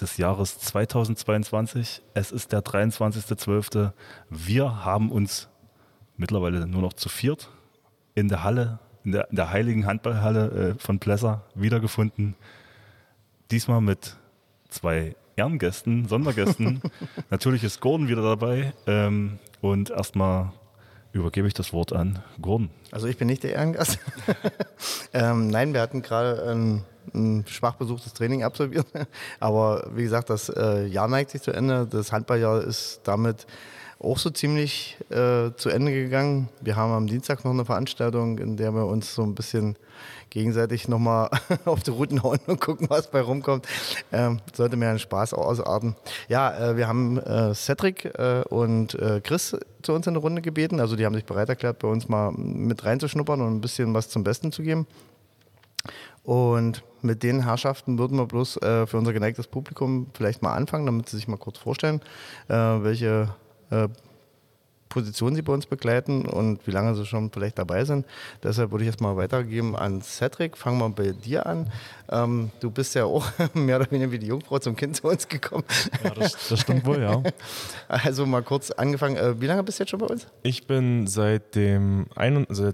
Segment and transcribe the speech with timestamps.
[0.00, 2.02] des Jahres 2022.
[2.14, 3.92] Es ist der 23.12.
[4.30, 5.48] Wir haben uns
[6.16, 7.50] mittlerweile nur noch zu viert
[8.14, 12.34] in der Halle, in der, in der heiligen Handballhalle äh, von Plesser wiedergefunden.
[13.50, 14.16] Diesmal mit
[14.68, 16.80] zwei Ehrengästen, Sondergästen.
[17.30, 18.72] Natürlich ist Gordon wieder dabei.
[18.86, 20.52] Ähm, und erstmal
[21.12, 22.70] übergebe ich das Wort an Gordon.
[22.90, 23.98] Also ich bin nicht der Ehrengast.
[25.12, 28.86] ähm, nein, wir hatten gerade ein, ein, schwach besuchtes Training absolviert.
[29.40, 31.86] Aber wie gesagt, das äh, Jahr neigt sich zu Ende.
[31.90, 33.46] Das Handballjahr ist damit
[33.98, 36.48] auch so ziemlich äh, zu Ende gegangen.
[36.60, 39.76] Wir haben am Dienstag noch eine Veranstaltung, in der wir uns so ein bisschen
[40.30, 41.30] gegenseitig nochmal
[41.64, 43.66] auf die Routen hauen und gucken, was bei rumkommt.
[44.12, 45.96] Ähm, sollte mir einen Spaß ausarten.
[46.28, 50.42] Ja, äh, wir haben äh, Cedric äh, und äh, Chris zu uns in eine Runde
[50.42, 50.78] gebeten.
[50.78, 54.10] Also die haben sich bereit erklärt, bei uns mal mit reinzuschnuppern und ein bisschen was
[54.10, 54.86] zum Besten zu geben.
[56.26, 60.84] Und mit den Herrschaften würden wir bloß äh, für unser geneigtes Publikum vielleicht mal anfangen,
[60.84, 62.00] damit sie sich mal kurz vorstellen,
[62.48, 63.28] äh, welche
[63.70, 63.86] äh,
[64.88, 68.06] Position sie bei uns begleiten und wie lange sie schon vielleicht dabei sind.
[68.42, 70.56] Deshalb würde ich jetzt mal weitergeben an Cedric.
[70.56, 71.70] Fangen wir bei dir an.
[72.10, 75.28] Ähm, du bist ja auch mehr oder weniger wie die Jungfrau zum Kind zu uns
[75.28, 75.64] gekommen.
[76.02, 77.22] Ja, das, das stimmt wohl, ja.
[77.88, 79.16] Also mal kurz angefangen.
[79.16, 80.26] Äh, wie lange bist du jetzt schon bei uns?
[80.42, 82.72] Ich bin seit dem ein, also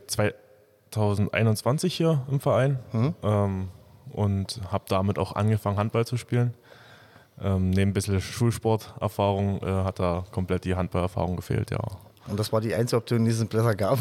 [0.92, 3.14] 2021 hier im Verein mhm.
[3.22, 3.68] ähm,
[4.12, 6.54] und habe damit auch angefangen, Handball zu spielen.
[7.40, 11.80] Ähm, neben ein bisschen Schulsporterfahrung äh, hat da komplett die Handballerfahrung gefehlt, ja.
[12.28, 13.98] Und das war die einzige Option, die es in Plesser gab?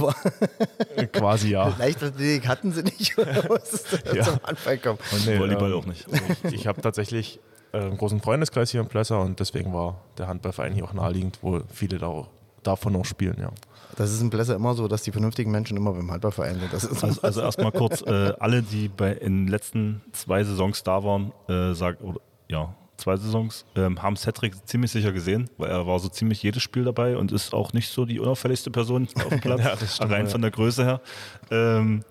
[0.96, 1.74] Äh, quasi ja.
[1.80, 4.24] Leichtathletik hatten sie nicht, oder musste ja.
[4.24, 5.00] zum Anfang kommen?
[5.12, 6.06] Und nee, Volleyball ähm, auch nicht.
[6.44, 7.40] Ich, ich habe tatsächlich
[7.72, 11.40] äh, einen großen Freundeskreis hier in Plesser und deswegen war der Handballverein hier auch naheliegend,
[11.41, 12.28] wo viele da,
[12.63, 13.50] davon auch spielen, ja.
[13.97, 16.74] Das ist in Plesser immer so, dass die vernünftigen Menschen immer beim Handballverein sind.
[16.74, 21.31] also, also erstmal kurz, äh, alle, die bei, in den letzten zwei Saisons da waren,
[21.47, 26.00] äh, sagen, oder, ja, zwei Saisons, ähm, haben Cedric ziemlich sicher gesehen, weil er war
[26.00, 29.40] so ziemlich jedes Spiel dabei und ist auch nicht so die unauffälligste Person auf dem
[29.41, 30.31] Platz, ja, stimmt, rein ja.
[30.31, 31.01] von der Größe her.
[31.50, 32.03] Ähm,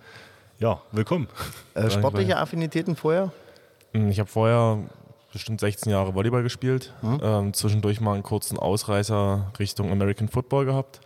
[0.59, 1.29] ja, willkommen.
[1.75, 3.33] Äh, sportliche Affinitäten vorher?
[3.93, 4.79] Hm, ich habe vorher
[5.33, 7.21] bestimmt 16 Jahre Volleyball gespielt, hm?
[7.23, 11.01] ähm, zwischendurch mal einen kurzen Ausreißer Richtung American Football gehabt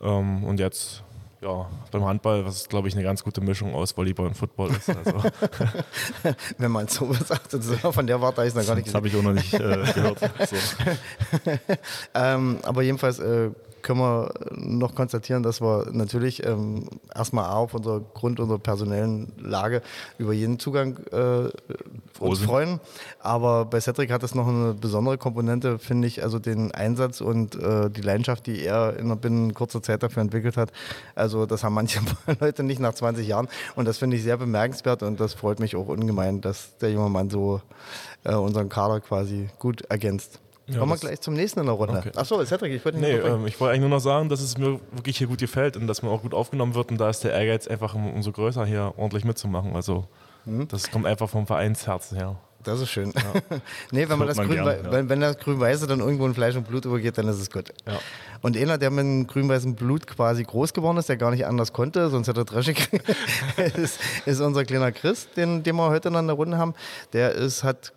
[0.00, 1.02] ähm, und jetzt
[1.42, 4.88] ja, beim Handball, was glaube ich eine ganz gute Mischung aus Volleyball und Football ist.
[4.88, 5.22] Also.
[6.58, 9.16] Wenn man so sagt, von der Warte habe ich noch gar nicht Das habe ich
[9.16, 10.18] auch noch nicht äh, gehört.
[10.48, 10.56] So.
[12.14, 13.50] ähm, aber jedenfalls äh,
[13.86, 19.80] können wir noch konstatieren, dass wir natürlich ähm, erstmal auf unser Grund unserer personellen Lage
[20.18, 21.48] über jeden Zugang äh,
[22.18, 22.80] uns freuen.
[23.20, 27.54] Aber bei Cedric hat es noch eine besondere Komponente, finde ich, also den Einsatz und
[27.54, 30.72] äh, die Leidenschaft, die er in binnen kurzer Zeit dafür entwickelt hat.
[31.14, 32.00] Also das haben manche
[32.40, 35.76] Leute nicht nach 20 Jahren und das finde ich sehr bemerkenswert und das freut mich
[35.76, 37.62] auch ungemein, dass der junge Mann so
[38.24, 40.40] äh, unseren Kader quasi gut ergänzt.
[40.68, 41.98] Ja, Kommen wir gleich zum nächsten in der Runde.
[41.98, 42.10] Okay.
[42.16, 44.58] Achso, Cedric, ich wollte nicht Nee, ähm, ich wollte eigentlich nur noch sagen, dass es
[44.58, 47.22] mir wirklich hier gut gefällt und dass man auch gut aufgenommen wird und da ist
[47.22, 49.76] der Ehrgeiz einfach umso größer, hier ordentlich mitzumachen.
[49.76, 50.08] Also
[50.44, 50.66] mhm.
[50.66, 52.36] das kommt einfach vom Vereinsherz her.
[52.66, 53.12] Das ist schön.
[53.14, 53.58] Ja.
[53.92, 54.90] nee, wenn, man das man Grün, gern, ja.
[54.90, 57.72] wenn, wenn, das Grün-Weiße dann irgendwo in Fleisch und Blut übergeht, dann ist es gut.
[57.86, 58.00] Ja.
[58.42, 61.72] Und einer, der mit dem grün-weißen Blut quasi groß geworden ist, der gar nicht anders
[61.72, 62.88] konnte, sonst hätte er dreschig,
[63.76, 66.74] ist, ist unser kleiner Chris, den, den wir heute in der Runde haben.
[67.12, 67.92] Der ist, hat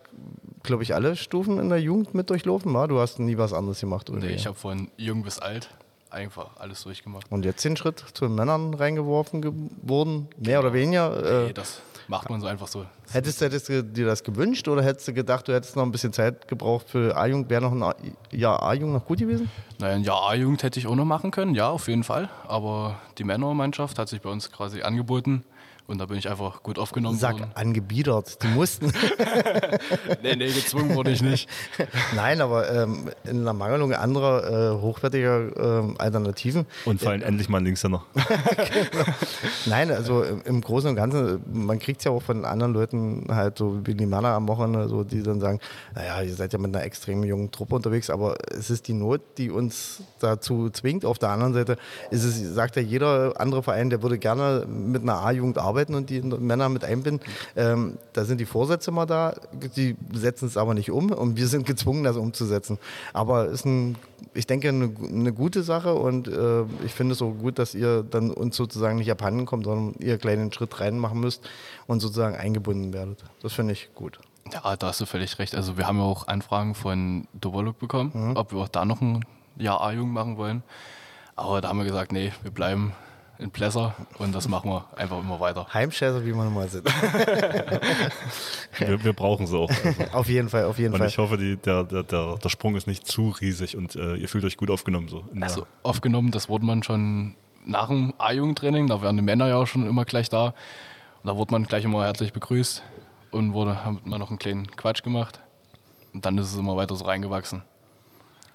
[0.62, 2.72] glaube ich, alle Stufen in der Jugend mit durchlaufen.
[2.74, 2.88] war.
[2.88, 4.20] Du hast nie was anderes gemacht, oder?
[4.20, 5.70] Nee, ich habe von jung bis alt
[6.10, 7.30] einfach alles durchgemacht.
[7.30, 11.44] Und jetzt den Schritt zu den Männern reingeworfen geworden, mehr oder weniger?
[11.44, 12.84] Äh, nee, das macht man so einfach so.
[13.12, 16.12] Hättest, hättest du dir das gewünscht oder hättest du gedacht, du hättest noch ein bisschen
[16.12, 17.48] Zeit gebraucht für A-Jugend?
[17.48, 19.48] Wäre noch ein Jahr A-Jugend noch gut gewesen?
[19.78, 22.28] Naja, ein Jahr A-Jugend hätte ich auch noch machen können, ja, auf jeden Fall.
[22.46, 25.44] Aber die Männermannschaft hat sich bei uns quasi angeboten.
[25.90, 27.50] Und da bin ich einfach gut aufgenommen Sag, worden.
[27.56, 28.40] angebiedert.
[28.44, 28.92] Die mussten.
[30.22, 31.48] nee, nee, gezwungen wurde ich nicht.
[32.14, 36.66] Nein, aber ähm, in der Mangelung anderer äh, hochwertiger äh, Alternativen.
[36.84, 38.04] Und vor allem äh, endlich mal ein Linkshänder.
[38.14, 39.04] genau.
[39.66, 43.58] Nein, also im Großen und Ganzen, man kriegt es ja auch von anderen Leuten halt
[43.58, 45.58] so wie die Männer am Wochenende, so, die dann sagen,
[45.96, 49.22] naja, ihr seid ja mit einer extrem jungen Truppe unterwegs, aber es ist die Not,
[49.38, 51.04] die uns dazu zwingt.
[51.04, 51.78] Auf der anderen Seite
[52.12, 55.94] ist es, sagt ja jeder andere Verein, der würde gerne mit einer A-Jugend arbeiten arbeiten
[55.94, 57.26] und die Männer mit einbinden.
[57.56, 59.34] Ähm, da sind die Vorsätze mal da,
[59.76, 62.78] die setzen es aber nicht um und wir sind gezwungen, das umzusetzen.
[63.12, 63.96] Aber ist ein,
[64.34, 68.02] ich denke, eine, eine gute Sache und äh, ich finde es auch gut, dass ihr
[68.02, 71.48] dann uns sozusagen nicht abhanden kommt, sondern ihr einen kleinen Schritt reinmachen müsst
[71.86, 73.24] und sozusagen eingebunden werdet.
[73.42, 74.20] Das finde ich gut.
[74.52, 75.54] Ja, da hast du völlig recht.
[75.54, 78.36] Also wir haben ja auch Anfragen von Dovoluk bekommen, mhm.
[78.36, 79.24] ob wir auch da noch ein
[79.56, 80.62] Jahr A-Jugend machen wollen.
[81.36, 82.92] Aber da haben wir gesagt, nee, wir bleiben
[83.40, 85.66] in Plesser und das machen wir einfach immer weiter.
[85.72, 86.86] Heimscheißer, wie man mal sind.
[88.78, 89.70] wir, wir, brauchen sie auch.
[89.70, 90.04] Also.
[90.12, 91.08] Auf jeden Fall, auf jeden und Fall.
[91.08, 94.28] ich hoffe, die, der, der, der, der Sprung ist nicht zu riesig und äh, ihr
[94.28, 95.08] fühlt euch gut aufgenommen.
[95.08, 97.34] So also aufgenommen, das wurde man schon
[97.64, 100.54] nach dem A-Jugendtraining, da wären die Männer ja auch schon immer gleich da.
[101.22, 102.82] Und da wurde man gleich immer herzlich begrüßt
[103.30, 105.40] und wurde, haben wir noch einen kleinen Quatsch gemacht.
[106.12, 107.62] Und dann ist es immer weiter so reingewachsen.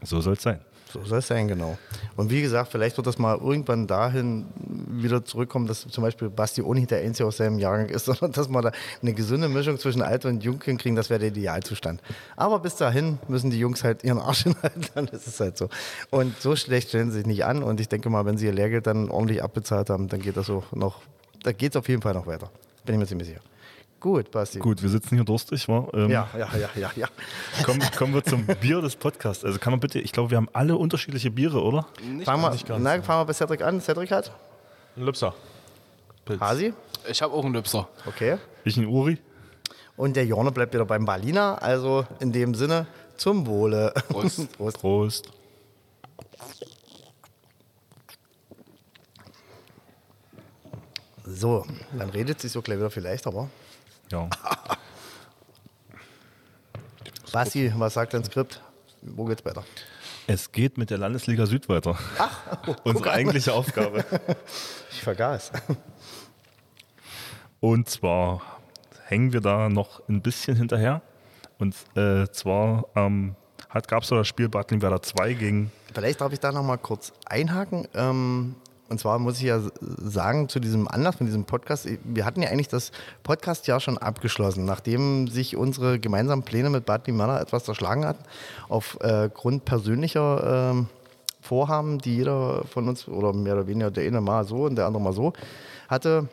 [0.01, 0.59] So soll es sein.
[0.95, 1.77] So soll es sein, genau.
[2.15, 4.45] Und wie gesagt, vielleicht wird das mal irgendwann dahin
[4.87, 8.47] wieder zurückkommen, dass zum Beispiel Basti nicht der Einzige aus seinem Jahrgang ist, sondern dass
[8.47, 8.71] wir da
[9.01, 12.01] eine gesunde Mischung zwischen Alt und Jung kriegen, das wäre der Idealzustand.
[12.37, 15.67] Aber bis dahin müssen die Jungs halt ihren Arsch hinhalten, dann ist es halt so.
[16.11, 18.53] Und so schlecht stellen sie sich nicht an und ich denke mal, wenn sie ihr
[18.53, 21.01] Lehrgeld dann ordentlich abbezahlt haben, dann geht das auch noch,
[21.43, 22.49] da geht es auf jeden Fall noch weiter.
[22.85, 23.41] Bin ich mir ziemlich sicher.
[23.99, 24.59] Gut, Basti.
[24.59, 25.87] Gut, wir sitzen hier durstig, wa?
[25.93, 27.07] Ähm, ja, ja, ja, ja, ja.
[27.63, 29.43] Kommen, kommen wir zum Bier des Podcasts.
[29.43, 31.87] Also kann man bitte, ich glaube, wir haben alle unterschiedliche Biere, oder?
[32.03, 33.81] Nicht fangen, wir, nicht ganz, nein, fangen wir bei Cedric an.
[33.81, 34.31] Cedric hat?
[34.95, 35.33] Ein Lübser.
[36.25, 36.39] Pilz.
[36.39, 36.73] Hasi?
[37.09, 37.87] Ich habe auch einen Lübser.
[38.05, 38.37] Okay.
[38.63, 39.17] Ich einen Uri.
[39.97, 41.61] Und der Jorne bleibt wieder beim Berliner.
[41.61, 42.87] Also in dem Sinne,
[43.17, 43.93] zum Wohle.
[44.09, 44.51] Prost.
[44.57, 44.79] Prost.
[44.79, 45.31] Prost.
[51.27, 51.65] So,
[51.97, 53.49] dann redet sich so gleich wieder vielleicht, aber.
[54.11, 54.29] Ja.
[57.31, 58.61] Basti, was sagt dein Skript?
[59.01, 59.63] Wo geht's weiter?
[60.27, 61.97] Es geht mit der Landesliga Süd weiter.
[62.17, 64.03] Ach, oh, Unsere eigentliche Aufgabe.
[64.91, 65.51] ich vergaß.
[67.59, 68.41] Und zwar
[69.05, 71.01] hängen wir da noch ein bisschen hinterher.
[71.59, 73.35] Und äh, zwar ähm,
[73.87, 75.71] gab es da das Spiel Bad Limwerder 2 gegen.
[75.93, 77.87] Vielleicht darf ich da noch mal kurz einhaken.
[77.93, 78.55] Ähm,
[78.89, 82.49] und zwar muss ich ja sagen, zu diesem Anlass von diesem Podcast, wir hatten ja
[82.49, 82.91] eigentlich das
[83.23, 88.23] Podcast-Jahr schon abgeschlossen, nachdem sich unsere gemeinsamen Pläne mit Bad Limana etwas zerschlagen hatten,
[88.69, 90.83] aufgrund äh, persönlicher äh,
[91.41, 94.85] Vorhaben, die jeder von uns, oder mehr oder weniger der eine mal so und der
[94.85, 95.33] andere mal so,
[95.87, 96.27] hatte.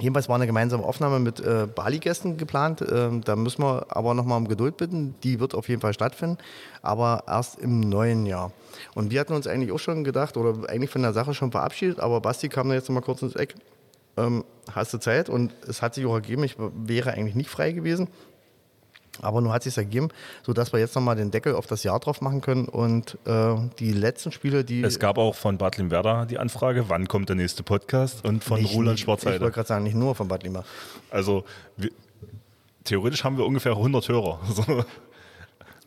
[0.00, 2.84] Jedenfalls war eine gemeinsame Aufnahme mit äh, Bali-Gästen geplant.
[2.88, 5.16] Ähm, da müssen wir aber nochmal um Geduld bitten.
[5.24, 6.38] Die wird auf jeden Fall stattfinden,
[6.82, 8.52] aber erst im neuen Jahr.
[8.94, 11.98] Und wir hatten uns eigentlich auch schon gedacht oder eigentlich von der Sache schon verabschiedet,
[11.98, 13.56] aber Basti kam da jetzt mal kurz ins Eck.
[14.16, 15.28] Ähm, hast du Zeit?
[15.28, 18.06] Und es hat sich auch ergeben, ich wäre eigentlich nicht frei gewesen.
[19.22, 20.08] Aber nur hat sich ergeben,
[20.44, 23.92] sodass wir jetzt nochmal den Deckel auf das Jahr drauf machen können und äh, die
[23.92, 24.82] letzten Spiele, die.
[24.82, 28.60] Es gab auch von Bad Limwerder die Anfrage, wann kommt der nächste Podcast und von
[28.60, 29.36] nicht, Roland Schwarzheide.
[29.36, 30.66] Ich wollte gerade sagen, nicht nur von Bad Limwerder.
[31.10, 31.44] Also
[31.76, 31.90] wir,
[32.84, 34.40] theoretisch haben wir ungefähr 100 Hörer.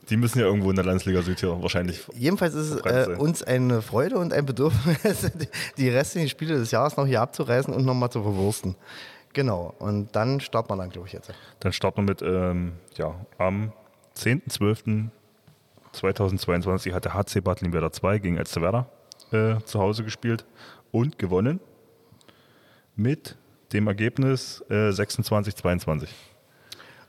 [0.10, 2.02] Die müssen ja irgendwo in der Landesliga Süd hier wahrscheinlich.
[2.14, 5.32] Jedenfalls ist es äh, uns eine Freude und ein Bedürfnis,
[5.78, 8.76] die restlichen Spiele des Jahres noch hier abzureißen und nochmal zu verwursten.
[9.34, 11.32] Genau, und dann startet man dann, glaube ich, jetzt.
[11.60, 13.72] Dann starten wir mit, ähm, ja, am
[14.18, 18.88] 10.12.2022 hat der HC Bad Limwerder 2 gegen Elsterwerda
[19.32, 20.46] äh, zu Hause gespielt
[20.92, 21.62] und gewonnen
[22.96, 23.38] mit
[23.72, 26.10] dem Ergebnis äh, 26-22.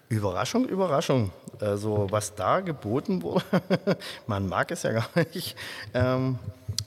[0.09, 1.33] Überraschung, Überraschung.
[1.59, 3.45] Also was da geboten wurde,
[4.26, 5.57] man mag es ja gar nicht
[5.95, 6.38] ähm,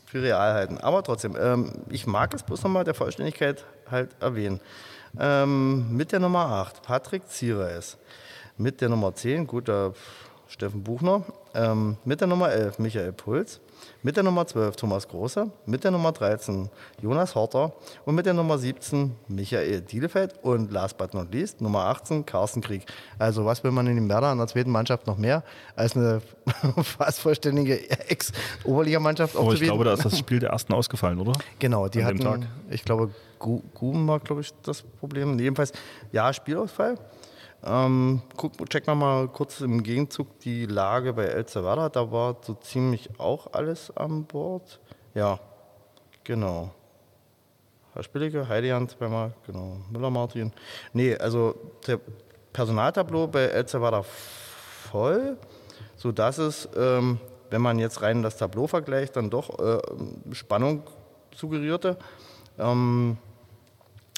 [0.05, 0.77] für real halten.
[0.77, 4.59] Aber trotzdem, ähm, ich mag es bloß nochmal der Vollständigkeit halt erwähnen.
[5.19, 7.97] Ähm, mit der Nummer 8 Patrick Ziereis.
[8.57, 9.93] Mit der Nummer 10, guter
[10.47, 11.23] Steffen Buchner.
[11.53, 13.59] Ähm, mit der Nummer 11 Michael Puls.
[14.03, 15.49] Mit der Nummer 12 Thomas Große.
[15.65, 16.69] Mit der Nummer 13
[17.01, 17.73] Jonas Horter.
[18.05, 20.35] Und mit der Nummer 17 Michael Dielefeld.
[20.43, 22.85] Und last but not least Nummer 18 Carsten Krieg.
[23.17, 25.43] Also was will man in dem Werder in der zweiten Mannschaft noch mehr
[25.75, 26.21] als eine
[26.83, 31.33] fast vollständige Ex-Oberligamannschaft Aber ich glaube, da ist das Spiel der ersten ausgefallen, oder?
[31.59, 35.37] Genau, die An hatten, ich glaube, Guben war, glaube ich, das Problem.
[35.39, 35.71] Jedenfalls,
[36.11, 36.97] ja, Spielausfall.
[37.65, 41.89] Ähm, guck, checken wir mal kurz im Gegenzug die Lage bei El Salvador.
[41.89, 44.79] Da war so ziemlich auch alles an Bord.
[45.15, 45.39] Ja,
[46.23, 46.69] genau.
[47.93, 49.77] Herr Spillige, Heidejan zweimal, genau.
[49.89, 50.51] Müller-Martin.
[50.93, 51.55] Nee, also
[51.87, 51.99] der
[52.53, 55.37] Personaltableau bei El Salvador voll,
[55.95, 57.19] sodass es, ähm,
[57.49, 59.81] wenn man jetzt rein das Tableau vergleicht, dann doch äh,
[60.33, 60.83] Spannung
[61.33, 61.97] suggerierte.
[62.59, 63.17] Ähm,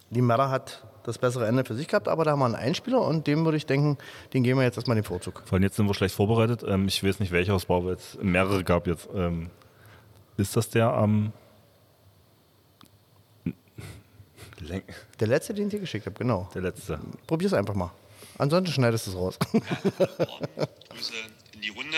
[0.09, 3.01] die Mera hat das bessere Ende für sich gehabt, aber da haben wir einen Einspieler
[3.01, 3.97] und dem würde ich denken,
[4.33, 5.41] den geben wir jetzt erstmal den Vorzug.
[5.45, 6.63] Vor allem jetzt sind wir schlecht vorbereitet.
[6.67, 9.07] Ähm, ich weiß nicht, welcher es war, weil es mehrere gab jetzt.
[9.15, 9.49] Ähm,
[10.37, 11.33] ist das der am.
[14.59, 14.83] Len-
[15.19, 16.49] Der letzte, den ich dir geschickt habe, genau.
[16.53, 16.99] Der letzte.
[17.27, 17.91] Probier's einfach mal.
[18.37, 19.39] Ansonsten schneidest du es raus.
[19.51, 21.13] Grüße
[21.53, 21.97] in die Runde.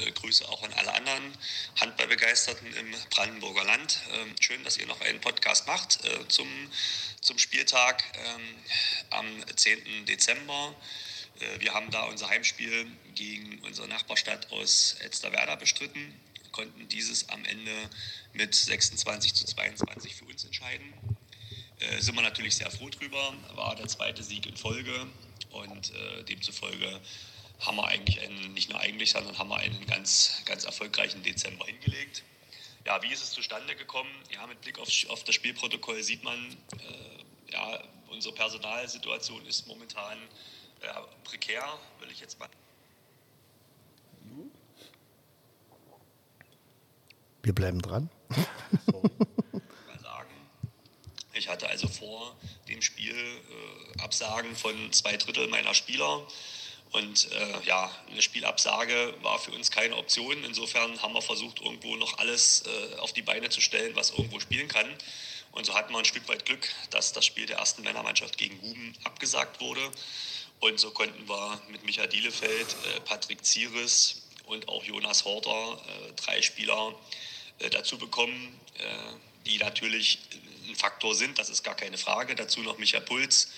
[0.00, 1.36] Äh, Grüße auch an alle anderen
[1.80, 4.00] Handballbegeisterten im Brandenburger Land.
[4.12, 6.48] Ähm, schön, dass ihr noch einen Podcast macht äh, zum,
[7.20, 8.54] zum Spieltag ähm,
[9.10, 9.26] am
[9.56, 10.06] 10.
[10.06, 10.74] Dezember.
[11.40, 16.14] Äh, wir haben da unser Heimspiel gegen unsere Nachbarstadt aus Elsterwerda bestritten,
[16.52, 17.72] konnten dieses am Ende
[18.32, 20.94] mit 26 zu 22 für uns entscheiden
[22.00, 23.32] sind wir natürlich sehr froh drüber.
[23.54, 25.06] War der zweite Sieg in Folge
[25.50, 25.90] und
[26.28, 27.00] demzufolge
[27.60, 31.66] haben wir eigentlich einen, nicht nur eigentlich, sondern haben wir einen ganz, ganz erfolgreichen Dezember
[31.66, 32.22] hingelegt.
[32.86, 34.10] Ja, wie ist es zustande gekommen?
[34.32, 40.18] Ja, mit Blick auf, auf das Spielprotokoll sieht man, äh, ja, unsere Personalsituation ist momentan
[40.80, 40.88] äh,
[41.24, 41.64] prekär,
[42.00, 42.48] will ich jetzt mal
[47.42, 48.10] Wir bleiben dran.
[51.32, 52.36] Ich hatte also vor
[52.68, 56.26] dem Spiel äh, Absagen von zwei Drittel meiner Spieler.
[56.92, 60.42] Und äh, ja, eine Spielabsage war für uns keine Option.
[60.44, 64.40] Insofern haben wir versucht, irgendwo noch alles äh, auf die Beine zu stellen, was irgendwo
[64.40, 64.86] spielen kann.
[65.52, 68.58] Und so hatten wir ein Stück weit Glück, dass das Spiel der ersten Männermannschaft gegen
[68.60, 69.80] Guben abgesagt wurde.
[70.60, 76.12] Und so konnten wir mit Michael Dielefeld, äh, Patrick Zieres und auch Jonas Horter äh,
[76.14, 76.94] drei Spieler
[77.60, 78.84] äh, dazu bekommen, äh,
[79.46, 80.18] die natürlich
[80.68, 82.34] ein Faktor sind, das ist gar keine Frage.
[82.34, 83.48] Dazu noch Michael Puls,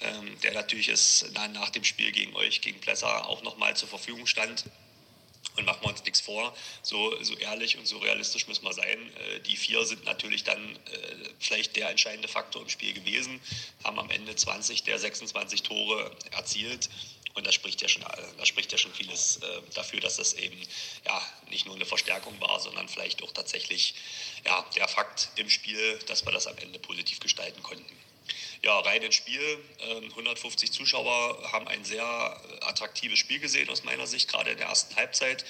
[0.00, 3.88] ähm, der natürlich es dann nach dem Spiel gegen euch, gegen Plesser, auch nochmal zur
[3.88, 4.64] Verfügung stand.
[5.56, 9.12] Und machen wir uns nichts vor, so, so ehrlich und so realistisch müssen wir sein.
[9.16, 10.78] Äh, die vier sind natürlich dann äh,
[11.38, 13.40] vielleicht der entscheidende Faktor im Spiel gewesen,
[13.82, 16.88] haben am Ende 20 der 26 Tore erzielt.
[17.34, 18.04] Und das spricht ja schon,
[18.38, 20.56] das spricht ja schon vieles äh, dafür, dass das eben
[21.04, 23.94] ja, nicht nur eine Verstärkung war, sondern vielleicht auch tatsächlich
[24.44, 27.84] ja, der Fakt im Spiel, dass wir das am Ende positiv gestalten konnten.
[28.62, 29.58] Ja, rein ins Spiel.
[29.80, 34.58] Ähm, 150 Zuschauer haben ein sehr äh, attraktives Spiel gesehen aus meiner Sicht, gerade in
[34.58, 35.46] der ersten Halbzeit.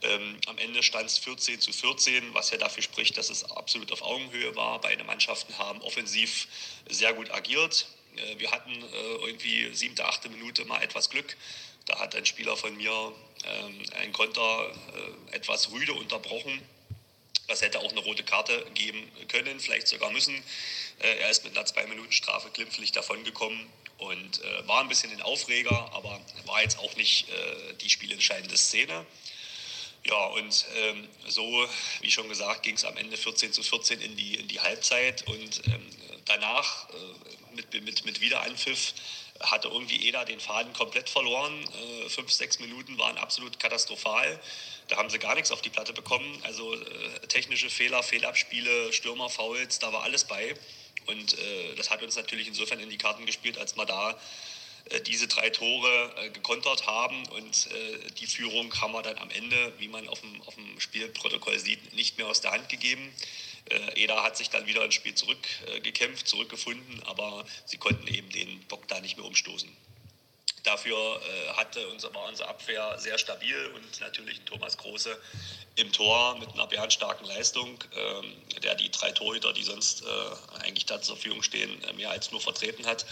[0.00, 3.92] Ähm, am Ende stand es 14 zu 14, was ja dafür spricht, dass es absolut
[3.92, 4.80] auf Augenhöhe war.
[4.80, 6.48] Beide Mannschaften haben offensiv
[6.88, 7.86] sehr gut agiert.
[8.16, 11.36] Äh, wir hatten äh, irgendwie siebte, achte Minute mal etwas Glück.
[11.84, 13.12] Da hat ein Spieler von mir
[13.44, 14.72] ähm, einen Konter
[15.30, 16.62] äh, etwas rüde unterbrochen.
[17.48, 20.34] Das hätte auch eine rote Karte geben können, vielleicht sogar müssen.
[21.00, 23.66] Äh, er ist mit einer Zwei-Minuten-Strafe glimpflich davongekommen
[23.98, 28.56] und äh, war ein bisschen ein Aufreger, aber war jetzt auch nicht äh, die spielentscheidende
[28.56, 29.04] Szene.
[30.04, 31.68] Ja, und ähm, so,
[32.00, 35.26] wie schon gesagt, ging es am Ende 14 zu 14 in die, in die Halbzeit
[35.26, 35.90] und ähm,
[36.24, 38.94] danach äh, mit, mit, mit Wiederanpfiff
[39.40, 41.52] hatte irgendwie Eda den Faden komplett verloren.
[41.62, 44.40] Äh, fünf, sechs Minuten waren absolut katastrophal.
[44.88, 46.40] Da haben sie gar nichts auf die Platte bekommen.
[46.42, 50.54] Also äh, technische Fehler, Fehlabspiele, Stürmerfouls, da war alles bei.
[51.06, 54.18] Und äh, das hat uns natürlich insofern in die Karten gespielt, als wir da
[54.90, 59.30] äh, diese drei Tore äh, gekontert haben und äh, die Führung haben wir dann am
[59.30, 63.12] Ende, wie man auf dem, auf dem Spielprotokoll sieht, nicht mehr aus der Hand gegeben.
[63.70, 68.60] Äh, Eda hat sich dann wieder ins Spiel zurückgekämpft, zurückgefunden, aber sie konnten eben den
[68.68, 69.74] Bock da nicht mehr umstoßen.
[70.64, 75.18] Dafür äh, hatte unser, war unsere Abwehr sehr stabil und natürlich Thomas Große
[75.76, 80.86] im Tor mit einer bärenstarken Leistung, ähm, der die drei Torhüter, die sonst äh, eigentlich
[80.86, 83.06] da zur Verfügung stehen, äh, mehr als nur vertreten hat.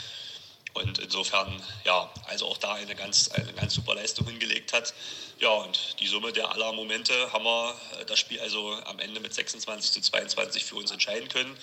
[0.77, 4.93] Und insofern, ja, also auch da eine ganz, eine ganz super Leistung hingelegt hat.
[5.39, 9.21] Ja, und die Summe der aller Momente haben wir äh, das Spiel also am Ende
[9.21, 11.57] mit 26 zu 22 für uns entscheiden können,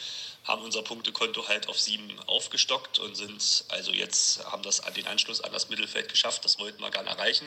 [0.45, 5.41] haben unser Punktekonto halt auf sieben aufgestockt und sind also jetzt, haben das den Anschluss
[5.41, 6.43] an das Mittelfeld geschafft.
[6.43, 7.45] Das wollten wir gerne erreichen.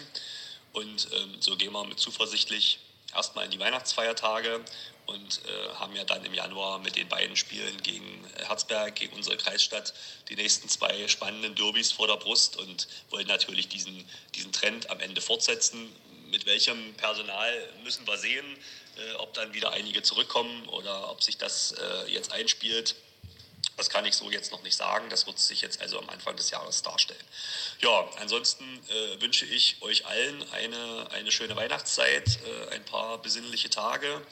[0.72, 2.78] Und ähm, so gehen wir mit zuversichtlich
[3.12, 4.64] erstmal in die Weihnachtsfeiertage
[5.06, 9.36] und äh, haben ja dann im Januar mit den beiden Spielen gegen Herzberg, gegen unsere
[9.36, 9.94] Kreisstadt,
[10.28, 15.00] die nächsten zwei spannenden Derbys vor der Brust und wollen natürlich diesen, diesen Trend am
[15.00, 15.94] Ende fortsetzen.
[16.30, 17.52] Mit welchem Personal
[17.84, 18.44] müssen wir sehen,
[18.96, 22.96] äh, ob dann wieder einige zurückkommen oder ob sich das äh, jetzt einspielt.
[23.76, 25.10] Das kann ich so jetzt noch nicht sagen.
[25.10, 27.24] Das wird sich jetzt also am Anfang des Jahres darstellen.
[27.80, 33.68] Ja, ansonsten äh, wünsche ich euch allen eine, eine schöne Weihnachtszeit, äh, ein paar besinnliche
[33.68, 34.22] Tage,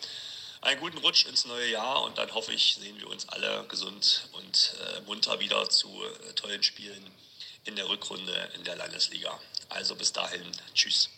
[0.64, 4.28] einen guten Rutsch ins neue Jahr und dann hoffe ich, sehen wir uns alle gesund
[4.32, 7.04] und äh, munter wieder zu äh, tollen Spielen
[7.64, 9.30] in der Rückrunde in der Landesliga.
[9.68, 10.42] Also bis dahin,
[10.74, 11.10] tschüss.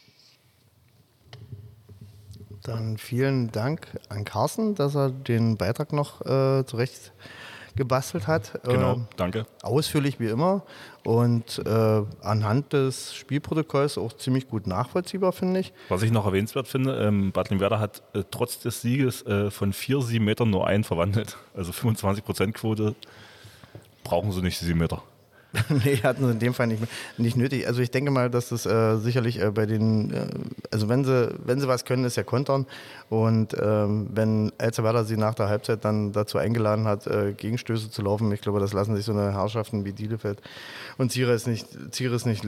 [2.63, 7.13] Dann vielen Dank an Carsten, dass er den Beitrag noch äh, zurecht
[7.77, 8.59] gebastelt hat.
[8.65, 9.47] Genau, Äh, danke.
[9.63, 10.63] ausführlich wie immer
[11.05, 15.73] und äh, anhand des Spielprotokolls auch ziemlich gut nachvollziehbar, finde ich.
[15.89, 19.73] Was ich noch erwähnenswert finde, ähm, Bad Limwerder hat äh, trotz des Sieges äh, von
[19.73, 21.37] vier, sieben Metern nur einen verwandelt.
[21.55, 22.95] Also 25 Prozent Quote.
[24.05, 25.03] brauchen sie nicht, sieben Meter.
[25.69, 26.83] nee, hatten sie in dem Fall nicht,
[27.19, 27.67] nicht nötig.
[27.67, 30.27] Also ich denke mal, dass das äh, sicherlich äh, bei den, äh,
[30.71, 32.67] also wenn sie, wenn sie was können, ist ja kontern.
[33.09, 38.03] Und ähm, wenn Elzerwerder sie nach der Halbzeit dann dazu eingeladen hat, äh, Gegenstöße zu
[38.03, 40.41] laufen, ich glaube, das lassen sich so eine Herrschaften wie Bielefeld
[40.99, 42.45] und Zieres nicht, Zieres nicht,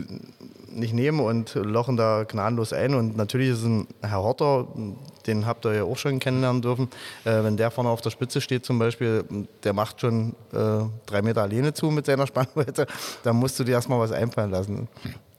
[0.71, 2.95] nicht nehmen und lochen da gnadenlos ein.
[2.95, 4.67] Und natürlich ist ein Herr Horter,
[5.29, 6.89] den habt ihr ja auch schon kennenlernen dürfen,
[7.25, 9.25] äh, wenn der vorne auf der Spitze steht zum Beispiel,
[9.63, 12.87] der macht schon äh, drei Meter alleine zu mit seiner Spannweite
[13.23, 14.89] da musst du dir erstmal was einfallen lassen.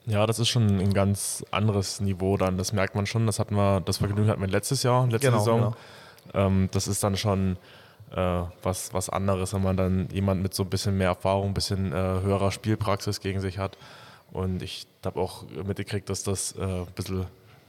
[0.05, 2.57] Ja, das ist schon ein ganz anderes Niveau dann.
[2.57, 3.27] Das merkt man schon.
[3.27, 5.59] Das hatten wir, das Vergnügen hatten wir letztes Jahr, letzte genau, Saison.
[5.59, 5.75] Genau.
[6.47, 7.57] Ähm, das ist dann schon
[8.15, 11.53] äh, was, was anderes, wenn man dann jemand mit so ein bisschen mehr Erfahrung, ein
[11.53, 13.77] bisschen äh, höherer Spielpraxis gegen sich hat.
[14.31, 17.25] Und ich habe auch mitgekriegt, dass das äh, ein bisschen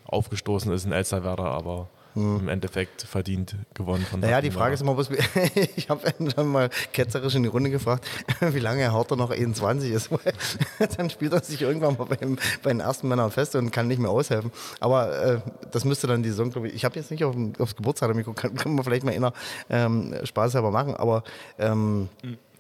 [0.06, 1.86] aufgestoßen ist in Elsterwerder, aber hm.
[2.14, 5.10] Im Endeffekt verdient gewonnen von Naja, die Frage ist immer, was,
[5.76, 8.04] ich habe dann mal ketzerisch in die Runde gefragt,
[8.40, 10.10] wie lange Herr Horter noch 21 ist.
[10.96, 14.00] dann spielt er sich irgendwann mal beim, bei den ersten Männern fest und kann nicht
[14.00, 14.50] mehr aushelfen.
[14.80, 15.40] Aber äh,
[15.70, 18.54] das müsste dann die Saison, glaube ich, ich habe jetzt nicht auf, aufs Geburtstag kann,
[18.54, 19.32] kann man vielleicht mal inner
[19.68, 21.22] ähm, Spaß selber machen, aber
[21.58, 22.08] ähm,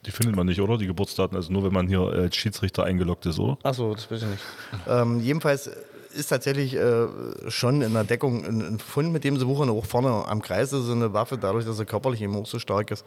[0.06, 0.78] die findet man nicht, oder?
[0.78, 3.58] Die Geburtsdaten, also nur wenn man hier als Schiedsrichter eingeloggt ist, oder?
[3.62, 4.42] Achso, das weiß ich nicht.
[4.88, 5.70] ähm, jedenfalls
[6.12, 7.06] ist tatsächlich äh,
[7.48, 9.70] schon in der Deckung ein, ein Fund, mit dem sie wuchern.
[9.70, 12.90] Auch vorne am Kreis ist eine Waffe, dadurch, dass er körperlich eben auch so stark
[12.90, 13.04] ist.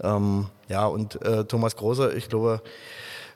[0.00, 2.62] Ähm, ja, und äh, Thomas Großer, ich glaube,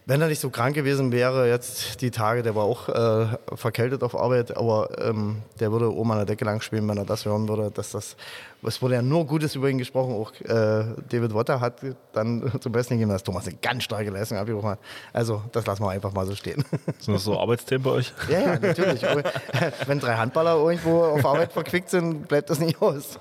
[0.09, 4.03] wenn er nicht so krank gewesen wäre, jetzt die Tage, der war auch äh, verkältet
[4.03, 7.27] auf Arbeit, aber ähm, der würde oben an der Decke lang spielen, wenn er das
[7.27, 7.71] hören würde.
[7.71, 8.17] Dass das,
[8.63, 10.15] es wurde ja nur Gutes über ihn gesprochen.
[10.15, 11.83] Auch äh, David Watter hat
[12.15, 14.79] dann zum Besten gegeben, dass Thomas eine ganz starke Leistung abgebrochen hat.
[15.13, 16.65] Also, das lassen wir einfach mal so stehen.
[16.99, 18.15] Sind das so Arbeitsthemen bei euch?
[18.31, 19.03] Ja, ja, natürlich.
[19.87, 23.19] wenn drei Handballer irgendwo auf Arbeit verquickt sind, bleibt das nicht aus.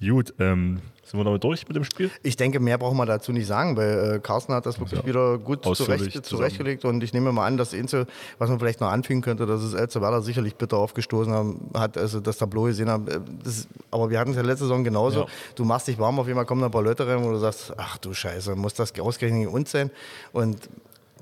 [0.00, 2.10] Gut, ähm, sind wir damit durch mit dem Spiel?
[2.22, 5.06] Ich denke, mehr brauchen wir dazu nicht sagen, weil äh, Carsten hat das wirklich ja.
[5.06, 8.06] wieder gut zurecht, zurechtgelegt und ich nehme mal an, das Einzige,
[8.38, 12.38] was man vielleicht noch anfügen könnte, dass es Elzevada sicherlich bitter aufgestoßen hat, also das
[12.38, 13.06] Tableau gesehen haben.
[13.08, 15.20] Äh, das, aber wir hatten es ja letzte Saison genauso.
[15.20, 15.26] Ja.
[15.54, 17.38] Du machst dich warm, auf jeden Fall kommen da ein paar Leute rein, wo du
[17.38, 19.90] sagst, ach du Scheiße, muss das ausgerechnet uns sein?
[20.32, 20.66] Und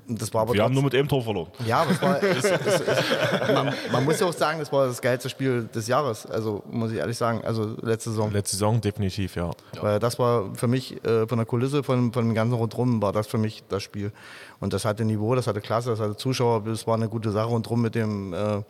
[0.07, 1.51] das war aber Wir haben nur mit einem Tor verloren.
[1.65, 5.01] Ja, aber es war, es, es, man, man, muss ja auch sagen, das war das
[5.01, 6.25] geilste Spiel des Jahres.
[6.25, 8.31] Also muss ich ehrlich sagen, also letzte Saison.
[8.31, 9.51] Letzte Saison definitiv, ja.
[9.79, 13.11] Weil das war für mich äh, von der Kulisse, von, von dem ganzen Rundrum, war
[13.11, 14.11] das für mich das Spiel.
[14.59, 17.47] Und das hatte Niveau, das hatte Klasse, das hatte Zuschauer, das war eine gute Sache
[17.47, 18.61] rundrum mit dem äh,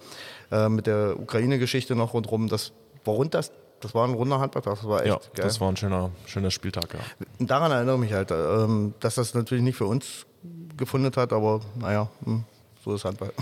[0.51, 2.49] äh, mit der Ukraine-Geschichte noch rundrum.
[2.49, 2.73] Das
[3.05, 5.45] war rund das das war ein runder Handballtag, das war echt ja, geil.
[5.45, 6.99] das war ein schöner, schöner Spieltag, ja.
[7.39, 10.27] Daran erinnere ich mich halt, ähm, dass das natürlich nicht für uns
[10.77, 12.43] gefunden hat, aber naja, hm,
[12.83, 13.33] so ist Handball.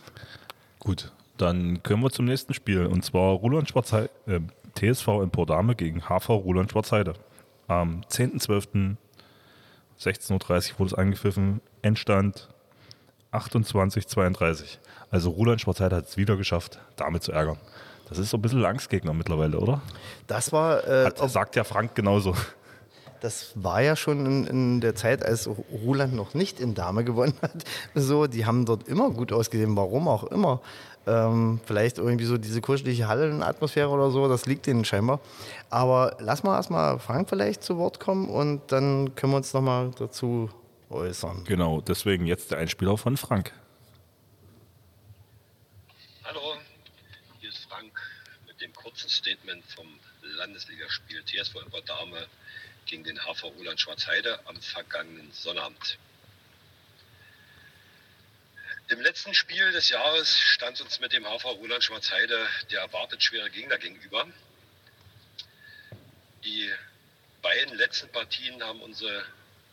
[0.80, 4.40] Gut, dann können wir zum nächsten Spiel und zwar Roland Schwarzheide, äh,
[4.74, 7.14] TSV in Pordame gegen HV Roland Schwarzheide.
[7.68, 8.96] Am 10.12.
[9.98, 12.48] 16.30 Uhr wurde es angepfiffen, Endstand
[13.32, 14.78] 28-32.
[15.10, 17.58] Also Roland Schwarzheide hat es wieder geschafft, damit zu ärgern.
[18.08, 19.80] Das ist so ein bisschen Langsgegner mittlerweile, oder?
[20.26, 20.86] Das war.
[20.86, 22.34] Äh, hat, sagt ja Frank genauso.
[23.24, 27.32] Das war ja schon in, in, der Zeit, als Roland noch nicht in Dame gewonnen
[27.40, 27.64] hat.
[27.94, 30.60] So, die haben dort immer gut ausgesehen, warum auch immer.
[31.06, 35.20] Ähm, vielleicht irgendwie so diese kuschelige Hallenatmosphäre oder so, das liegt ihnen scheinbar.
[35.70, 39.92] Aber lass mal erstmal Frank vielleicht zu Wort kommen und dann können wir uns nochmal
[39.98, 40.50] dazu
[40.90, 41.44] äußern.
[41.44, 43.52] Genau, deswegen jetzt der Einspieler von Frank.
[46.24, 46.56] Hallo,
[47.40, 47.98] hier ist Frank
[48.46, 49.86] mit dem kurzen Statement vom
[50.20, 51.54] Landesligaspiel TSV
[51.86, 52.26] Dame
[52.86, 55.98] gegen den HV Uland Schwarzheide am vergangenen Sonnabend.
[58.88, 63.50] Im letzten Spiel des Jahres stand uns mit dem HV Roland Schwarzheide der erwartet schwere
[63.50, 64.28] Gegner gegenüber.
[66.44, 66.70] Die
[67.40, 69.24] beiden letzten Partien haben unsere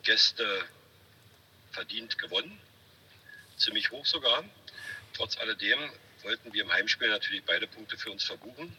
[0.03, 0.63] Gäste
[1.71, 2.59] verdient gewonnen,
[3.57, 4.45] ziemlich hoch sogar.
[5.13, 8.77] Trotz alledem wollten wir im Heimspiel natürlich beide Punkte für uns verbuchen.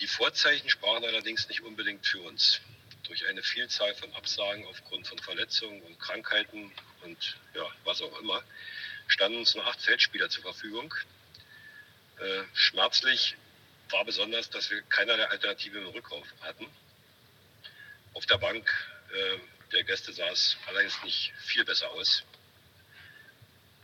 [0.00, 2.60] Die Vorzeichen sprachen allerdings nicht unbedingt für uns
[3.04, 8.42] durch eine Vielzahl von Absagen aufgrund von Verletzungen und Krankheiten und ja, was auch immer,
[9.06, 10.94] standen uns nur acht Feldspieler zur Verfügung.
[12.18, 13.36] Äh, schmerzlich
[13.90, 16.66] war besonders, dass wir keinerlei Alternative im Rückrauf hatten.
[18.14, 18.68] Auf der Bank
[19.12, 19.38] äh,
[19.72, 22.24] der Gäste sah es allerdings nicht viel besser aus.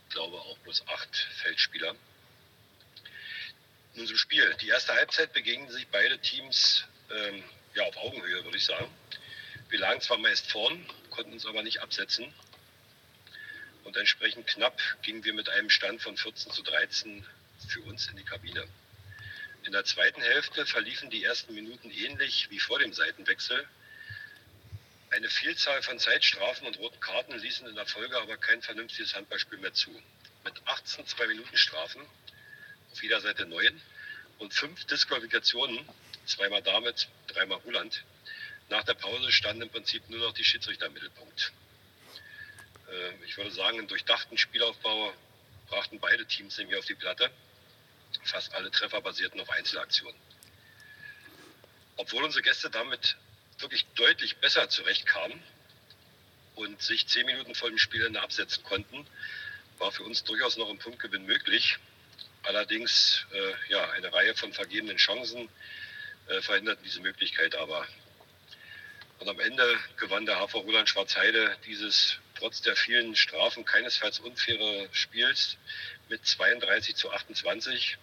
[0.08, 1.94] Ich glaube auch bloß acht Feldspieler.
[3.94, 4.54] Nun zum Spiel.
[4.60, 8.88] Die erste Halbzeit begegnen sich beide Teams ähm, ja, auf Augenhöhe, würde ich sagen.
[9.68, 12.32] Wir lagen zwar meist vorn, konnten uns aber nicht absetzen.
[13.82, 17.26] Und entsprechend knapp gingen wir mit einem Stand von 14 zu 13
[17.68, 18.66] für uns in die Kabine.
[19.64, 23.66] In der zweiten Hälfte verliefen die ersten Minuten ähnlich wie vor dem Seitenwechsel.
[25.10, 29.58] Eine Vielzahl von Zeitstrafen und roten Karten ließen in der Folge aber kein vernünftiges Handballspiel
[29.58, 29.90] mehr zu.
[30.44, 32.02] Mit 18 2-Minuten-Strafen
[32.92, 33.80] auf jeder Seite 9
[34.38, 35.78] und fünf Disqualifikationen,
[36.26, 38.04] zweimal damit, dreimal Ruland.
[38.68, 41.52] Nach der Pause standen im Prinzip nur noch die Schiedsrichter im Mittelpunkt.
[42.90, 45.12] Äh, ich würde sagen, einen durchdachten Spielaufbau
[45.68, 47.30] brachten beide Teams nämlich auf die Platte.
[48.22, 50.18] Fast alle Treffer basierten auf Einzelaktionen.
[51.96, 53.16] Obwohl unsere Gäste damit
[53.58, 55.42] wirklich deutlich besser zurechtkamen
[56.54, 59.06] und sich zehn Minuten vor dem Spielende absetzen konnten,
[59.78, 61.78] war für uns durchaus noch ein Punktgewinn möglich.
[62.42, 65.48] Allerdings äh, ja, eine Reihe von vergebenen Chancen
[66.28, 67.86] äh, verhinderten diese Möglichkeit aber.
[69.18, 74.88] Und am Ende gewann der HV Roland Schwarzheide dieses trotz der vielen Strafen keinesfalls unfaire
[74.92, 75.56] Spiels
[76.08, 77.98] mit 32 zu 28.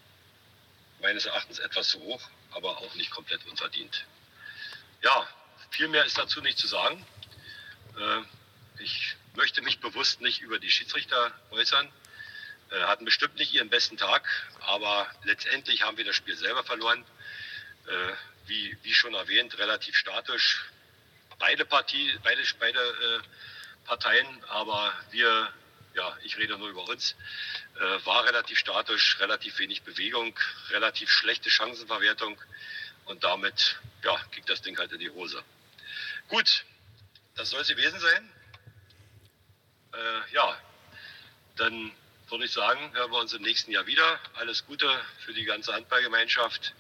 [1.02, 4.06] Meines Erachtens etwas zu hoch, aber auch nicht komplett unverdient.
[5.02, 5.28] Ja,
[5.72, 7.06] viel mehr ist dazu nicht zu sagen.
[7.98, 11.92] Äh, ich möchte mich bewusst nicht über die Schiedsrichter äußern.
[12.72, 14.28] Äh, hatten bestimmt nicht ihren besten Tag,
[14.62, 17.04] aber letztendlich haben wir das Spiel selber verloren.
[17.92, 18.14] Äh,
[18.48, 20.66] wie, wie schon erwähnt, relativ statisch.
[21.40, 23.20] Beide, Partie, beide, beide äh,
[23.86, 25.54] Parteien, aber wir,
[25.94, 27.16] ja, ich rede nur über uns,
[27.76, 30.38] äh, war relativ statisch, relativ wenig Bewegung,
[30.70, 32.42] relativ schlechte Chancenverwertung
[33.06, 35.44] und damit ja, ging das Ding halt in die Hose.
[36.30, 36.64] Gut,
[37.36, 38.32] das soll es gewesen sein.
[39.94, 40.58] Äh, ja,
[41.58, 41.92] dann
[42.30, 44.20] würde ich sagen, hören wir uns im nächsten Jahr wieder.
[44.36, 44.90] Alles Gute
[45.26, 46.74] für die ganze Handballgemeinschaft.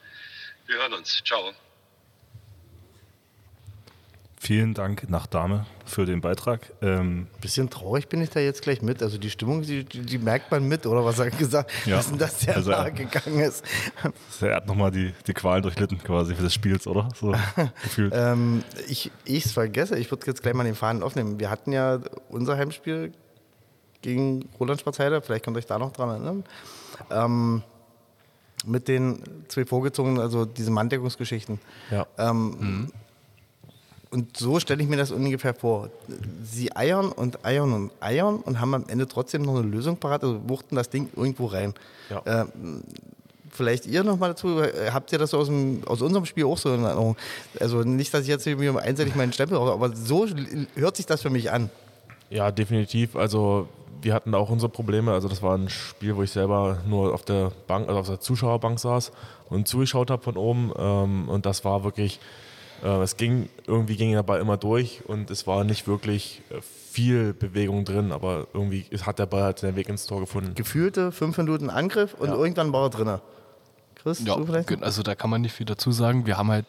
[0.67, 1.21] Wir hören uns.
[1.25, 1.51] Ciao.
[4.39, 6.73] Vielen Dank nach Dame für den Beitrag.
[6.81, 9.03] Ähm, Bisschen traurig bin ich da jetzt gleich mit.
[9.03, 11.97] Also die Stimmung, die, die merkt man mit, oder was hat er gesagt, Ja.
[11.97, 13.63] dass denn das sehr Also, nahe äh, gegangen ist.
[14.41, 17.09] er hat nochmal die, die Qualen durchlitten quasi für das Spiels, oder?
[17.15, 17.35] So
[17.83, 18.13] gefühlt.
[18.15, 21.39] Ähm, ich es vergesse, ich würde jetzt gleich mal den Faden aufnehmen.
[21.39, 23.13] Wir hatten ja unser Heimspiel
[24.01, 26.43] gegen Roland Schwarzheide, vielleicht könnt ihr euch da noch dran erinnern,
[27.11, 27.61] ähm,
[28.65, 31.59] mit den zwei vorgezogenen, also diese Manndeckungsgeschichten.
[31.89, 32.05] Ja.
[32.17, 32.91] Ähm,
[34.13, 35.89] Und so stelle ich mir das ungefähr vor.
[36.43, 40.23] Sie eiern und eiern und eiern und haben am Ende trotzdem noch eine Lösung parat,
[40.23, 41.73] also wuchten das Ding irgendwo rein.
[42.09, 42.21] Ja.
[42.25, 42.83] Ähm,
[43.49, 46.57] vielleicht ihr noch mal dazu, äh, habt ihr das aus, dem, aus unserem Spiel auch
[46.57, 47.15] so in Erinnerung?
[47.61, 50.27] Also nicht, dass ich jetzt irgendwie einseitig meinen Stempel brauche, aber so
[50.75, 51.69] hört sich das für mich an.
[52.29, 53.15] Ja, definitiv.
[53.15, 53.69] Also
[54.01, 55.11] wir hatten auch unsere Probleme.
[55.11, 58.19] Also das war ein Spiel, wo ich selber nur auf der Bank, also auf der
[58.19, 59.11] Zuschauerbank saß
[59.49, 60.71] und zugeschaut habe von oben.
[60.77, 62.19] Ähm, und das war wirklich,
[62.83, 66.61] äh, es ging, irgendwie ging der Ball immer durch und es war nicht wirklich äh,
[66.61, 70.55] viel Bewegung drin, aber irgendwie hat der Ball halt seinen Weg ins Tor gefunden.
[70.55, 72.35] Gefühlte fünf Minuten Angriff und Ja.
[72.35, 73.19] irgendwann war er drin.
[73.95, 74.67] Chris, Ja, du vielleicht?
[74.67, 76.25] ge- also da kann man nicht viel dazu sagen.
[76.25, 76.65] Wir haben halt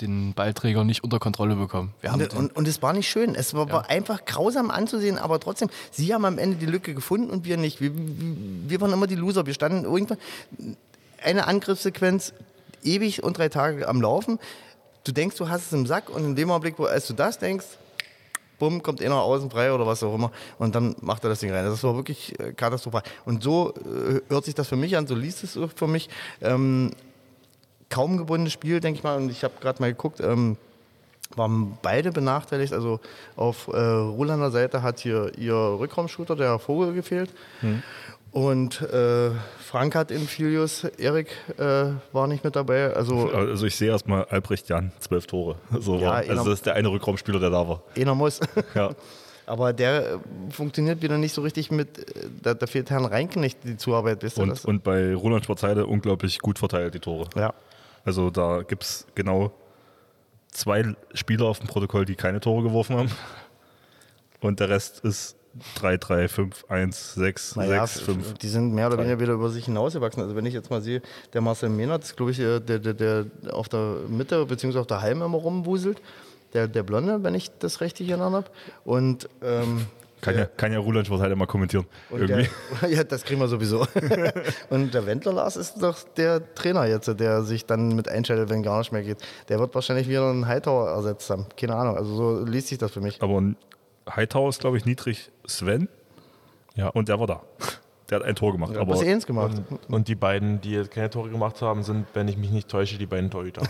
[0.00, 1.94] den Ballträger nicht unter Kontrolle bekommen.
[2.02, 3.34] Und, den, und, und es war nicht schön.
[3.34, 7.30] Es war, war einfach grausam anzusehen, aber trotzdem, sie haben am Ende die Lücke gefunden
[7.30, 7.80] und wir nicht.
[7.80, 9.46] Wir, wir, waren immer die Loser.
[9.46, 10.18] Wir standen irgendwann
[11.22, 12.34] eine Angriffssequenz
[12.82, 14.38] ewig und drei Tage am Laufen.
[15.04, 17.38] Du denkst, du hast es im Sack und in dem Augenblick, wo als du das
[17.38, 17.66] denkst,
[18.58, 21.52] bumm, kommt einer außen frei oder was auch immer und dann macht er das Ding
[21.52, 21.64] rein.
[21.64, 23.02] Das war wirklich äh, katastrophal.
[23.24, 26.08] Und so äh, hört sich das für mich an, so liest es für mich.
[26.40, 26.90] Ähm,
[27.90, 29.16] kaum gewonnenes Spiel, denke ich mal.
[29.16, 30.56] Und ich habe gerade mal geguckt, ähm,
[31.34, 32.72] waren beide benachteiligt.
[32.72, 33.00] Also
[33.36, 37.30] auf äh, Rolander Seite hat hier ihr Rückraumshooter, der Vogel, gefehlt.
[38.32, 42.92] Und äh, Frank hat in Filius, Erik äh, war nicht mit dabei.
[42.94, 45.56] Also Also ich sehe erstmal Albrecht Jan, zwölf Tore.
[45.80, 47.82] So Ja, Also das ist der eine Rückraumspieler, der da war.
[47.96, 48.40] einer muss.
[48.74, 48.90] Ja.
[49.48, 50.18] Aber der äh,
[50.50, 54.22] funktioniert wieder nicht so richtig mit, äh, da, da fehlt Herrn Reinknecht die Zuarbeit.
[54.22, 54.64] Wisst ihr Und, das?
[54.64, 57.28] und bei Roland Schwarzheide unglaublich gut verteilt, die Tore.
[57.36, 57.54] ja.
[58.06, 59.52] Also da gibt es genau
[60.50, 63.10] zwei Spieler auf dem Protokoll, die keine Tore geworfen haben.
[64.40, 65.36] Und der Rest ist
[65.76, 68.34] 3, 3, 5, 1, 6, Naja, 6, 5.
[68.34, 70.22] die sind mehr oder weniger wieder über sich hinausgewachsen.
[70.22, 72.94] Also wenn ich jetzt mal sehe, der Marcel Mehnert ist, glaube ich, äh, der, der,
[72.94, 74.78] der auf der Mitte bzw.
[74.78, 76.00] auf der Halme immer rumwuselt.
[76.52, 78.50] Der, der Blonde, wenn ich das richtig erinnert habe.
[78.84, 79.86] Und, ähm,
[80.20, 81.86] Kann ja, kann ja Roland Schwarzheide mal kommentieren.
[82.10, 82.48] und Irgendwie.
[82.80, 83.86] der, ja, das kriegen wir sowieso.
[84.70, 88.62] und der Wendler Lars ist doch der Trainer jetzt, der sich dann mit einschaltet, wenn
[88.62, 89.18] gar nicht mehr geht.
[89.48, 91.46] Der wird wahrscheinlich wieder einen Hightower ersetzt haben.
[91.56, 91.96] Keine Ahnung.
[91.96, 93.22] Also so liest sich das für mich.
[93.22, 93.42] Aber
[94.10, 95.88] Hightower ist, glaube ich, niedrig Sven.
[96.74, 96.88] Ja.
[96.88, 97.42] Und der war da.
[98.08, 98.76] Der hat ein Tor gemacht.
[98.76, 99.60] aber Was eins gemacht.
[99.88, 102.98] Und die beiden, die jetzt keine Tore gemacht haben, sind, wenn ich mich nicht täusche,
[102.98, 103.62] die beiden Torhüter.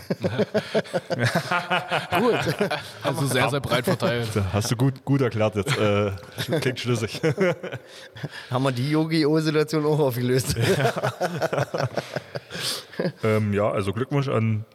[2.19, 2.55] Gut.
[3.01, 4.29] also sehr, sehr breit verteilt.
[4.53, 5.75] hast du gut, gut erklärt jetzt.
[5.77, 6.11] Äh,
[6.59, 7.19] klingt schlüssig.
[8.51, 10.55] Haben wir die Yogi-O-Situation auch aufgelöst.
[13.23, 14.65] ähm, ja, also Glückwunsch an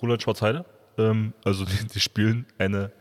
[0.00, 0.64] Roland Schwarzheide.
[0.96, 2.92] Ähm, also die, die spielen eine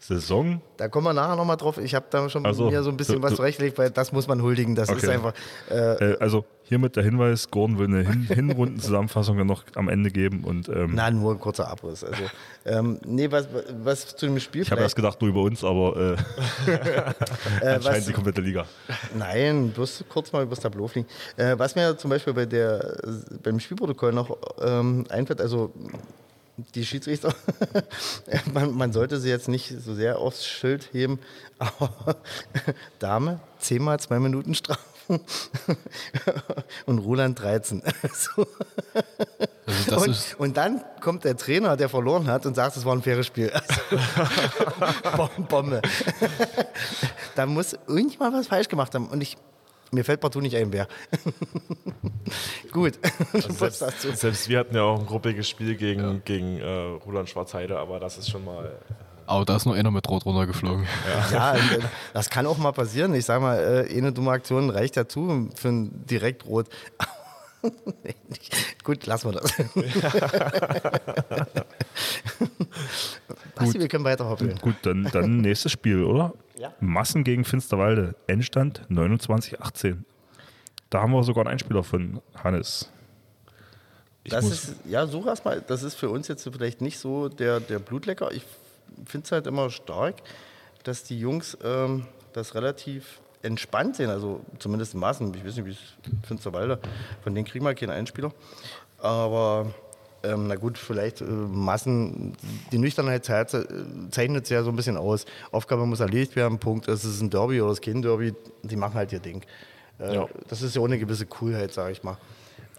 [0.00, 0.62] Saison.
[0.76, 1.76] Da kommen wir nachher nochmal drauf.
[1.78, 4.28] Ich habe da schon Also, mir so ein bisschen du- was zurechtgelegt, weil das muss
[4.28, 4.76] man huldigen.
[4.76, 5.14] Das ist Okay.
[5.14, 5.34] einfach.
[5.70, 10.44] Äh, Äh, also hiermit der Hinweis, Gordon will eine Hin Hinrundenzusammenfassung noch am Ende geben.
[10.44, 12.04] Und ähm, na, nur ein kurzer Abriss.
[12.04, 12.22] Also,
[12.64, 13.48] ähm, nee, was,
[13.82, 17.84] was zu dem Spiel ich habe erst gedacht, nur über uns, aber äh, äh, anscheinend
[17.84, 18.66] was, die komplette Liga.
[19.18, 21.08] Nein, bloß kurz mal über das Tableau fliegen.
[21.36, 22.98] Äh, was mir zum Beispiel bei der,
[23.42, 25.72] beim Spielprotokoll noch ähm, einfällt, also
[26.74, 27.34] die Schiedsrichter,
[28.52, 31.18] man, man sollte sie jetzt nicht so sehr aufs Schild heben,
[31.58, 32.16] aber
[32.98, 34.82] Dame, zehnmal zwei Minuten Strafen
[36.86, 37.82] und Roland 13.
[38.12, 38.46] So.
[39.66, 43.02] Also und, und dann kommt der Trainer, der verloren hat und sagt, es war ein
[43.02, 43.50] faires Spiel.
[43.50, 43.74] Also,
[45.16, 45.82] Bom- Bombe.
[47.34, 49.08] da muss irgendjemand was falsch gemacht haben.
[49.08, 49.36] Und ich,
[49.92, 50.86] mir fällt partout nicht ein, wer.
[52.72, 52.98] Gut.
[53.32, 56.66] Was Selbst, selbst wir hatten ja auch ein gruppiges Spiel gegen, gegen äh,
[57.04, 58.78] Roland Schwarzheide, aber das ist schon mal.
[59.26, 60.86] aber da ist nur einer mit Rot runtergeflogen.
[61.32, 61.60] Ja, äh,
[62.12, 63.14] das kann auch mal passieren.
[63.14, 66.68] Ich sage mal, äh, eine dumme Aktion reicht dazu für ein Direktrot.
[68.04, 68.14] Nee.
[68.84, 69.52] Gut, lassen wir das.
[73.54, 74.58] Basti, wir können weiter hoppeln.
[74.58, 76.34] Gut, dann, dann nächstes Spiel, oder?
[76.58, 76.74] Ja.
[76.80, 78.16] Massen gegen Finsterwalde.
[78.26, 79.98] Endstand 29-18.
[80.90, 82.90] Da haben wir sogar einen Einspieler von Hannes.
[84.24, 85.62] Ich Das ist, ja, such erst mal.
[85.64, 88.32] Das ist für uns jetzt vielleicht nicht so der, der Blutlecker.
[88.32, 88.42] Ich
[89.04, 90.16] finde es halt immer stark,
[90.82, 94.10] dass die Jungs ähm, das relativ entspannt sehen.
[94.10, 95.32] Also zumindest in Maßen.
[95.34, 95.78] Ich weiß nicht, wie es
[96.26, 96.78] Finsterwalde.
[97.22, 98.32] Von denen kriegen wir keinen Einspieler.
[98.98, 99.66] Aber
[100.24, 102.36] ähm, na gut, vielleicht äh, Massen,
[102.72, 105.24] die Nüchternheit ze- zeichnet es ja so ein bisschen aus.
[105.52, 106.88] Aufgabe muss erledigt werden, Punkt.
[106.88, 108.34] Es ist ein Derby oder es ist kein Derby.
[108.62, 109.42] Die machen halt ihr Ding.
[110.00, 110.26] Äh, Ja.
[110.48, 112.16] Das ist ja auch eine gewisse Coolheit, sage ich mal.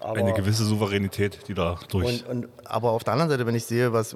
[0.02, 2.26] Aber eine gewisse Souveränität, die da durch.
[2.26, 4.16] und, und, aber auf der anderen Seite, wenn ich sehe, was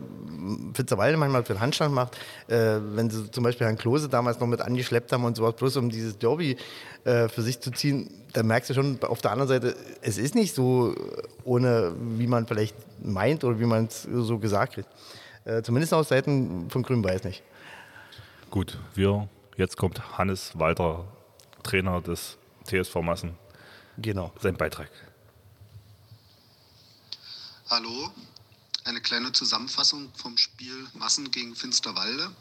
[0.74, 2.16] Fitzerwalde manchmal für einen Handstand macht,
[2.48, 5.78] äh, wenn sie zum Beispiel Herrn Klose damals noch mit angeschleppt haben und sowas, bloß
[5.78, 6.56] um dieses Derby
[7.04, 10.36] äh, für sich zu ziehen, dann merkst du schon auf der anderen Seite, es ist
[10.36, 10.96] nicht so
[11.44, 14.88] ohne, wie man vielleicht meint oder wie man es so gesagt kriegt.
[15.46, 17.44] Äh, zumindest aus Seiten von Grün-Weiß nicht.
[18.50, 21.04] Gut, wir, jetzt kommt Hannes Walter,
[21.64, 23.32] Trainer des TSV Massen,
[23.98, 24.32] Genau.
[24.40, 24.90] sein Beitrag.
[27.74, 28.14] Hallo,
[28.84, 32.32] eine kleine Zusammenfassung vom Spiel Massen gegen Finsterwalde.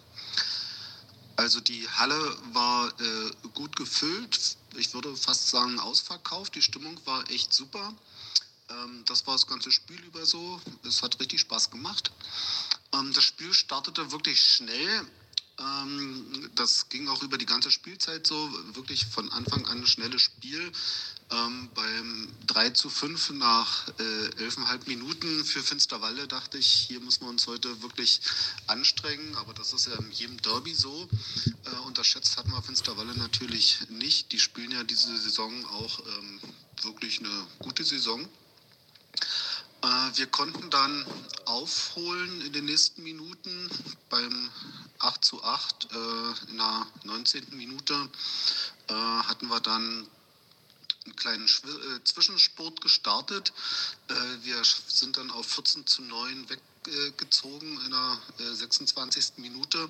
[1.36, 6.54] Also die Halle war äh, gut gefüllt, ich würde fast sagen ausverkauft.
[6.54, 7.94] Die Stimmung war echt super.
[8.68, 10.60] Ähm, das war das ganze Spiel über so.
[10.86, 12.12] Es hat richtig Spaß gemacht.
[12.92, 15.06] Ähm, das Spiel startete wirklich schnell.
[15.58, 18.50] Ähm, das ging auch über die ganze Spielzeit so.
[18.74, 20.72] Wirklich von Anfang an ein schnelles Spiel.
[21.32, 27.22] Ähm, beim 3 zu 5 nach äh, 11,5 Minuten für Finsterwalde dachte ich, hier müssen
[27.22, 28.20] wir uns heute wirklich
[28.66, 29.34] anstrengen.
[29.36, 31.08] Aber das ist ja in jedem Derby so.
[31.64, 34.32] Äh, unterschätzt hatten wir Finsterwalde natürlich nicht.
[34.32, 36.40] Die spielen ja diese Saison auch ähm,
[36.82, 38.28] wirklich eine gute Saison.
[39.82, 41.06] Äh, Wir konnten dann
[41.46, 43.70] aufholen in den nächsten Minuten
[44.10, 44.50] beim
[44.98, 47.56] 8 zu 8 äh, in der 19.
[47.56, 48.08] Minute
[48.88, 50.06] äh, hatten wir dann
[51.04, 53.52] einen kleinen äh, Zwischensport gestartet.
[54.08, 59.38] Äh, wir sind dann auf 14 zu 9 weggezogen in der äh, 26.
[59.38, 59.88] Minute.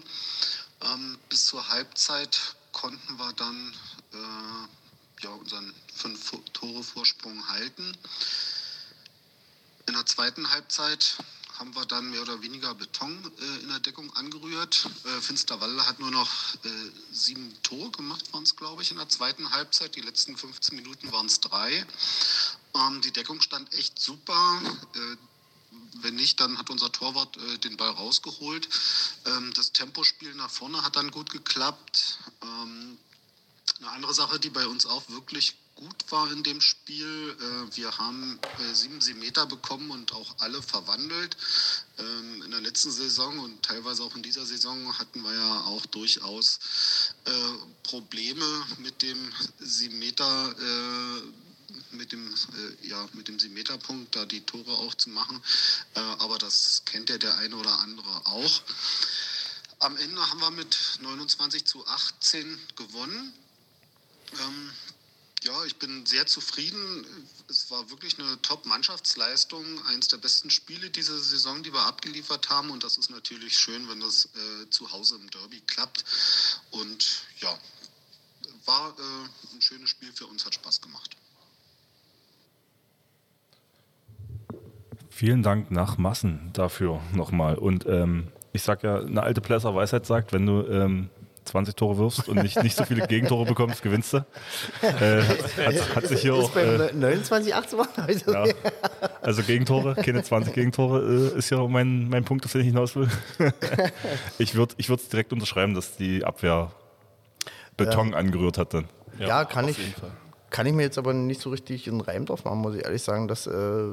[0.83, 2.39] Ähm, bis zur Halbzeit
[2.73, 3.75] konnten wir dann
[4.13, 7.97] äh, ja, unseren 5 Tore Vorsprung halten.
[9.87, 11.17] In der zweiten Halbzeit
[11.63, 14.85] haben wir dann mehr oder weniger Beton äh, in der Deckung angerührt.
[15.05, 16.29] Äh, Finsterwalde hat nur noch
[16.65, 16.69] äh,
[17.13, 19.95] sieben Tore gemacht, waren es, glaube ich, in der zweiten Halbzeit.
[19.95, 21.87] Die letzten 15 Minuten waren es drei.
[22.75, 24.61] Ähm, die Deckung stand echt super.
[24.97, 25.17] Äh,
[26.03, 28.69] wenn nicht, dann hat unser Torwart äh, den Ball rausgeholt.
[29.27, 32.19] Ähm, das Tempospiel nach vorne hat dann gut geklappt.
[32.43, 32.99] Ähm,
[33.79, 37.99] eine andere Sache, die bei uns auch wirklich gut war in dem Spiel, äh, wir
[37.99, 41.37] haben äh, sieben Meter bekommen und auch alle verwandelt.
[41.99, 45.85] Ähm, in der letzten Saison und teilweise auch in dieser Saison hatten wir ja auch
[45.87, 46.61] durchaus
[47.25, 47.31] äh,
[47.83, 48.47] Probleme
[48.79, 49.19] mit dem
[49.99, 50.55] Meter.
[50.59, 51.23] Äh,
[51.93, 55.43] mit dem, äh, ja, mit dem Siebenmeterpunkt da die Tore auch zu machen.
[55.95, 58.63] Äh, aber das kennt ja der eine oder andere auch.
[59.79, 63.33] Am Ende haben wir mit 29 zu 18 gewonnen.
[64.41, 64.71] Ähm,
[65.45, 67.05] ja, ich bin sehr zufrieden.
[67.49, 72.71] Es war wirklich eine Top-Mannschaftsleistung, eines der besten Spiele dieser Saison, die wir abgeliefert haben.
[72.71, 76.05] Und das ist natürlich schön, wenn das äh, zu Hause im Derby klappt.
[76.71, 77.59] Und ja,
[78.65, 81.17] war äh, ein schönes Spiel für uns, hat Spaß gemacht.
[85.11, 87.57] Vielen Dank nach Massen dafür nochmal.
[87.57, 91.11] Und ähm, ich sag ja, eine alte Plesser Weisheit sagt, wenn du ähm,
[91.45, 94.19] 20 Tore wirfst und nicht, nicht so viele Gegentore bekommst, gewinnst du.
[94.83, 96.51] Äh, hat, hat, sich hier ist auch.
[96.51, 97.89] bei Äh, 29, 18 Mal.
[98.27, 98.45] ja,
[99.21, 102.97] also Gegentore, keine 20 Gegentore äh, ist ja mein, mein Punkt, auf den ich hinaus
[102.97, 103.09] will.
[104.39, 106.71] ich würde ich es direkt unterschreiben, dass die Abwehr
[107.77, 108.89] Beton angerührt hat dann.
[109.19, 109.79] Ja, kann auf ich.
[109.79, 110.11] jeden Fall.
[110.51, 113.03] Kann ich mir jetzt aber nicht so richtig einen Reim drauf machen, muss ich ehrlich
[113.03, 113.85] sagen, dass äh,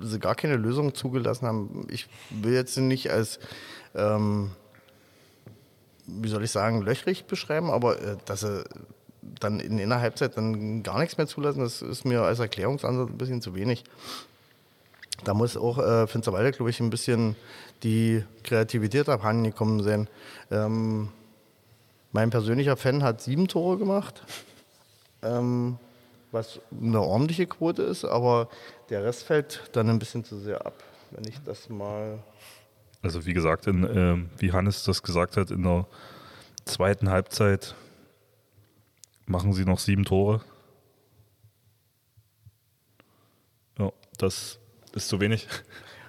[0.00, 1.86] sie gar keine Lösung zugelassen haben.
[1.90, 3.40] Ich will jetzt nicht als,
[3.96, 4.52] ähm,
[6.06, 8.64] wie soll ich sagen, löchrig beschreiben, aber äh, dass sie
[9.40, 13.18] dann in einer Halbzeit dann gar nichts mehr zulassen, das ist mir als Erklärungsansatz ein
[13.18, 13.84] bisschen zu wenig.
[15.24, 17.36] Da muss auch äh, Finsterwalde, glaube ich, ein bisschen
[17.82, 20.08] die Kreativität abhanden gekommen sein.
[20.50, 21.08] Ähm,
[22.12, 24.22] mein persönlicher Fan hat sieben Tore gemacht,
[25.22, 25.78] ähm,
[26.32, 28.48] was eine ordentliche Quote ist, aber
[28.90, 30.82] der Rest fällt dann ein bisschen zu sehr ab.
[31.10, 32.18] Wenn ich das mal.
[33.06, 35.86] Also wie gesagt, in, ähm, wie Hannes das gesagt hat, in der
[36.64, 37.76] zweiten Halbzeit
[39.26, 40.40] machen sie noch sieben Tore.
[43.78, 44.58] Ja, das
[44.92, 45.46] ist zu wenig.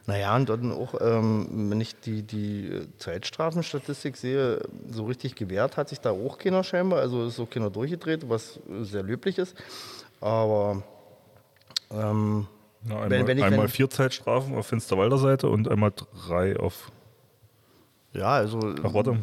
[0.07, 5.89] Naja, und dann auch, ähm, wenn ich die, die Zeitstrafenstatistik sehe, so richtig gewehrt hat
[5.89, 7.01] sich da auch keiner scheinbar.
[7.01, 9.55] Also ist auch keiner durchgedreht, was sehr löblich ist.
[10.19, 10.81] Aber
[11.91, 12.47] ähm,
[12.89, 15.91] Ja, einmal, Wenn- wenn ich- einmal vier Zeitstrafen auf Finsterwalder Seite und einmal
[16.27, 16.91] drei auf.
[18.13, 19.17] ja, also Ach, warte.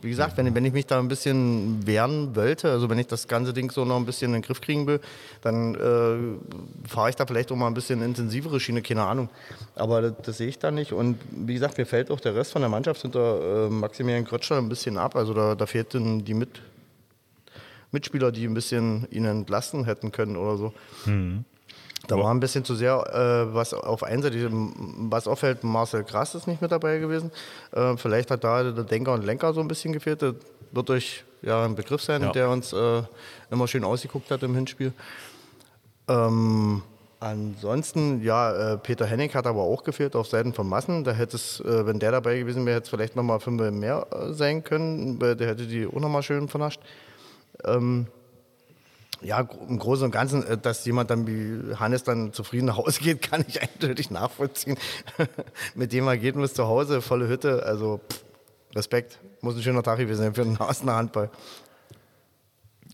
[0.00, 3.28] wie gesagt, wenn, wenn ich mich da ein bisschen wehren wollte, also wenn ich das
[3.28, 4.98] ganze Ding so noch ein bisschen in den Griff kriegen will,
[5.42, 9.28] dann äh, fahre ich da vielleicht auch mal ein bisschen intensivere Schiene, keine Ahnung.
[9.74, 10.92] Aber das, das sehe ich da nicht.
[10.94, 14.56] Und wie gesagt, mir fällt auch der Rest von der Mannschaft hinter äh, Maximilian Krötscher
[14.56, 15.16] ein bisschen ab.
[15.16, 16.62] Also da, da fehlten die Mit
[17.92, 20.72] Mitspieler, die ein bisschen ihn entlasten hätten können oder so.
[22.10, 22.94] Da war ein bisschen zu sehr
[23.50, 24.46] äh, was auf einseitig.
[24.50, 27.30] Was auffällt, Marcel Krass ist nicht mit dabei gewesen.
[27.72, 30.22] Äh, vielleicht hat da der Denker und Lenker so ein bisschen gefehlt.
[30.22, 30.34] Das
[30.72, 32.32] wird euch ja ein Begriff sein, Ja.
[32.32, 33.02] der uns äh,
[33.50, 34.92] immer schön ausgeguckt hat im Hinspiel.
[36.08, 36.82] Ähm,
[37.20, 41.04] ansonsten, ja, äh, Peter Hennig hat aber auch gefehlt auf Seiten von Massen.
[41.04, 44.06] Da hätte es, äh, wenn der dabei gewesen wäre, hätte es vielleicht nochmal fünf mehr
[44.10, 45.18] äh, sein können.
[45.18, 46.80] Der hätte die auch nochmal schön vernascht.
[47.64, 48.06] Ähm,
[49.22, 53.00] ja, im Großen und Ganzen, äh, dass jemand dann wie Hannes dann zufrieden nach Hause
[53.02, 54.76] geht, kann ich eindeutig nachvollziehen.
[55.74, 58.24] Mit dem Ergebnis zu Hause, volle Hütte, also pff,
[58.74, 59.18] Respekt.
[59.40, 61.30] Muss ein schöner Tag gewesen sein für einen Hastener Handball.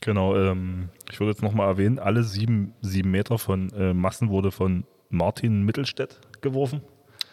[0.00, 4.50] Genau, ähm, ich würde jetzt nochmal erwähnen, alle sieben, sieben Meter von äh, Massen wurde
[4.50, 6.82] von Martin Mittelstädt geworfen.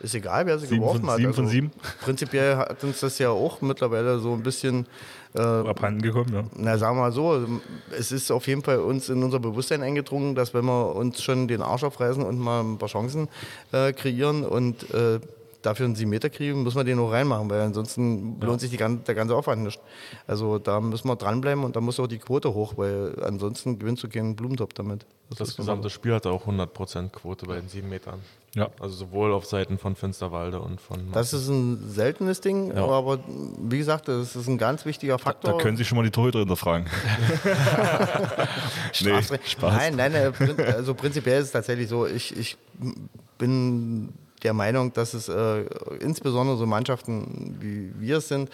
[0.03, 1.17] Ist egal, wer sie Sieben geworfen von- hat.
[1.17, 1.71] sieben von sieben?
[2.01, 4.85] Prinzipiell hat uns das ja auch mittlerweile so ein bisschen,
[5.33, 6.43] äh, Abhanden gekommen, ja.
[6.55, 7.43] na sagen wir mal so,
[7.97, 11.47] es ist auf jeden Fall uns in unser Bewusstsein eingedrungen, dass wenn wir uns schon
[11.47, 13.29] den Arsch aufreißen und mal ein paar Chancen
[13.71, 15.19] äh, kreieren und äh,
[15.61, 18.75] dafür einen 7 Meter kriegen, müssen wir den auch reinmachen, weil ansonsten lohnt sich die
[18.77, 19.79] ganze, der ganze Aufwand nicht.
[20.27, 24.03] Also da müssen wir dranbleiben und da muss auch die Quote hoch, weil ansonsten gewinnst
[24.03, 25.05] du keinen Blumentopf damit.
[25.29, 28.19] Das ist gesamte Spiel hatte auch 100% Quote bei den sieben Metern.
[28.55, 28.69] Ja.
[28.79, 32.85] Also sowohl auf Seiten von Finsterwalde und von Das ist ein seltenes Ding, Ja.
[32.85, 33.17] aber
[33.59, 35.57] wie gesagt, das ist ein ganz wichtiger Da Faktor.
[35.57, 36.85] können Sie schon mal die Torhüter hinterfragen.
[38.05, 39.49] nee, Strafrecht.
[39.49, 39.73] Spaß.
[39.75, 40.33] Nein, nein,
[40.75, 42.57] also prinzipiell ist es tatsächlich so, ich, ich
[43.37, 44.09] bin
[44.43, 45.63] der Meinung, dass es äh,
[45.99, 48.49] insbesondere so Mannschaften wie wir es sind,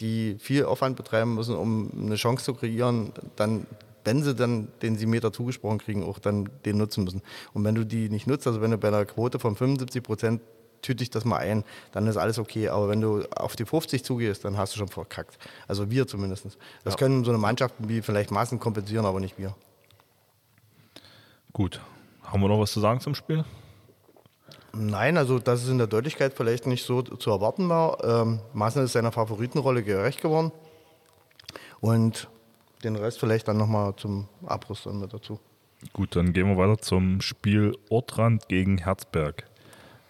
[0.00, 3.66] die viel Aufwand betreiben müssen, um eine Chance zu kreieren, dann
[4.04, 7.22] wenn sie dann den 7 Meter zugesprochen kriegen, auch dann den nutzen müssen.
[7.52, 10.40] Und wenn du die nicht nutzt, also wenn du bei einer Quote von 75 Prozent
[10.82, 12.68] tüte ich das mal ein, dann ist alles okay.
[12.68, 15.38] Aber wenn du auf die 50 zugehst, dann hast du schon verkackt.
[15.68, 16.46] Also wir zumindest.
[16.84, 19.54] Das können so eine Mannschaften wie vielleicht Maßen kompensieren, aber nicht wir.
[21.52, 21.80] Gut.
[22.22, 23.44] Haben wir noch was zu sagen zum Spiel?
[24.72, 28.04] Nein, also dass es in der Deutlichkeit vielleicht nicht so zu erwarten war.
[28.04, 30.52] Ähm, Maaßen ist seiner Favoritenrolle gerecht geworden.
[31.80, 32.28] Und
[32.82, 35.38] den Rest vielleicht dann nochmal zum Abriss dann mit dazu.
[35.92, 39.44] Gut, dann gehen wir weiter zum Spiel Ortrand gegen Herzberg.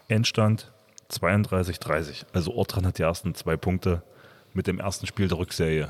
[0.08, 0.72] Endstand
[1.10, 2.26] 32-30.
[2.32, 4.02] Also Ortrand hat die ersten zwei Punkte
[4.52, 5.88] mit dem ersten Spiel der Rückserie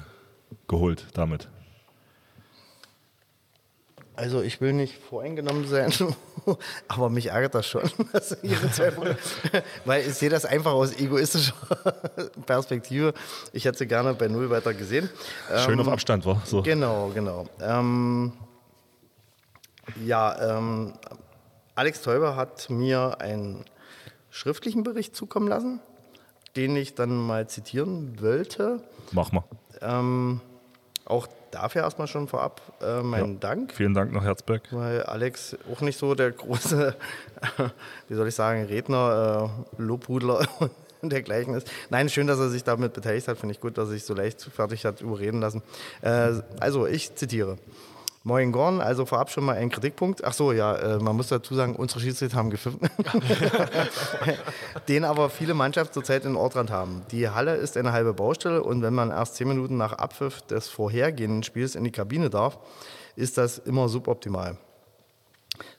[0.68, 1.48] geholt damit.
[4.20, 5.90] Also ich will nicht voreingenommen sein,
[6.88, 9.16] aber mich ärgert das schon, dass ihre zwei Punkte,
[9.86, 11.54] weil ich sehe das einfach aus egoistischer
[12.46, 13.14] Perspektive.
[13.54, 15.08] Ich hätte sie gerne bei Null weiter gesehen.
[15.64, 16.42] Schön Ähm, auf Abstand war.
[16.44, 16.60] So.
[16.60, 17.46] Genau, genau.
[17.62, 18.34] Ähm,
[20.04, 20.92] ja, ähm,
[21.74, 23.64] Alex Teuber hat mir einen
[24.28, 25.80] schriftlichen Bericht zukommen lassen,
[26.56, 28.82] den ich dann mal zitieren wollte.
[29.12, 29.44] Mach mal.
[29.80, 30.42] Ähm,
[31.06, 33.38] auch dafür erstmal schon vorab äh, meinen Ja.
[33.40, 34.62] Dank, Vielen Dank nach Herzberg.
[34.70, 36.94] weil Alex auch nicht so der große,
[38.08, 40.46] wie soll ich sagen, Redner, äh, Lobhudler
[41.02, 41.70] und dergleichen ist.
[41.88, 43.38] Nein, schön, dass er sich damit beteiligt hat.
[43.38, 45.62] Finde ich gut, dass er sich so leicht fertig hat überreden lassen.
[46.02, 47.56] Äh, also, ich zitiere.
[48.22, 50.22] Moin Gorn, also vorab schon mal ein Kritikpunkt.
[50.24, 52.80] Ach so, ja, äh, man muss dazu sagen, unsere Schiedsrichter haben gepfiffen.
[54.88, 57.02] Den aber viele Mannschaften zurzeit in Ortrand haben.
[57.12, 60.68] Die Halle ist eine halbe Baustelle und wenn man erst zehn Minuten nach Abpfiff des
[60.68, 62.58] vorhergehenden Spiels in die Kabine darf,
[63.16, 64.58] ist das immer suboptimal.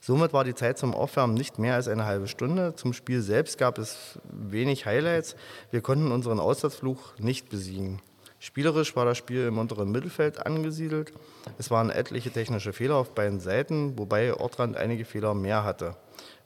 [0.00, 2.74] Somit war die Zeit zum Aufwärmen nicht mehr als eine halbe Stunde.
[2.74, 5.36] Zum Spiel selbst gab es wenig Highlights.
[5.70, 8.00] Wir konnten unseren Aussatzfluch nicht besiegen.
[8.44, 11.12] Spielerisch war das Spiel im unteren Mittelfeld angesiedelt.
[11.58, 15.94] Es waren etliche technische Fehler auf beiden Seiten, wobei Ortrand einige Fehler mehr hatte.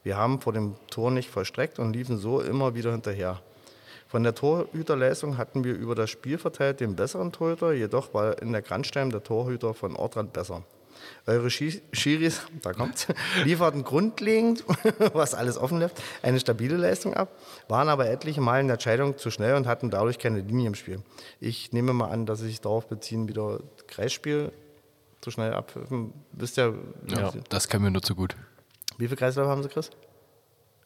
[0.03, 3.41] Wir haben vor dem Tor nicht vollstreckt und liefen so immer wieder hinterher.
[4.07, 8.51] Von der Torhüterleistung hatten wir über das Spiel verteilt den besseren Torhüter, jedoch war in
[8.51, 10.61] der Grandstein der Torhüter von Ortrand besser.
[11.25, 13.07] Eure Schiris, da kommt's,
[13.43, 14.63] lieferten grundlegend,
[15.13, 17.29] was alles offen läuft, eine stabile Leistung ab,
[17.67, 20.75] waren aber etliche Mal in der Entscheidung zu schnell und hatten dadurch keine Linie im
[20.75, 21.01] Spiel.
[21.39, 24.51] Ich nehme mal an, dass sie sich darauf beziehen, wieder Kreisspiel
[25.21, 25.73] zu schnell ab.
[26.31, 26.73] Wisst ihr?
[27.07, 28.35] Ja, das kennen wir nur zu gut.
[28.97, 29.89] Wie viele Kreisläufe haben sie, Chris?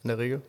[0.04, 0.42] In der Regel?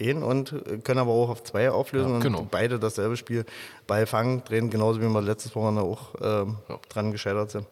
[0.00, 2.40] Einen und können aber auch auf zwei auflösen Ja, genau.
[2.40, 3.44] und beide dasselbe Spiel
[3.86, 6.80] Ball fangen, drehen, genauso wie wir letztes Wochenende auch ähm, Ja.
[6.88, 7.66] dran gescheitert sind.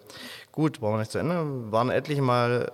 [0.53, 1.72] Gut, waren wir nicht zu Ende.
[1.72, 2.72] Waren etliche Mal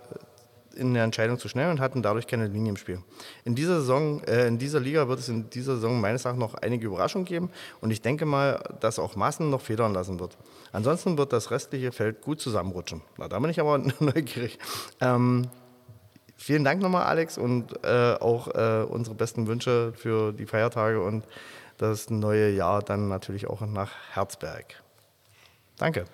[0.76, 3.00] in der Entscheidung zu schnell und hatten dadurch keine Linie im Spiel.
[3.44, 6.54] In dieser Saison, äh, in dieser Liga wird es in dieser Saison meines Erachtens noch
[6.54, 7.50] einige Überraschungen geben
[7.80, 10.36] und ich denke mal, dass auch Massen noch federn lassen wird.
[10.72, 13.00] Ansonsten wird das restliche Feld gut zusammenrutschen.
[13.16, 14.58] Na, da bin ich aber neugierig.
[15.00, 15.48] Ähm,
[16.36, 21.24] vielen Dank nochmal, Alex, und äh, auch äh, unsere besten Wünsche für die Feiertage und
[21.78, 24.82] das neue Jahr dann natürlich auch nach Herzberg.
[25.78, 26.06] Danke.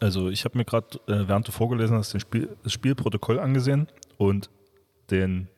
[0.00, 3.88] Also ich habe mir gerade, äh, während du vorgelesen hast, den Spiel, das Spielprotokoll angesehen
[4.16, 4.50] und
[5.10, 5.48] den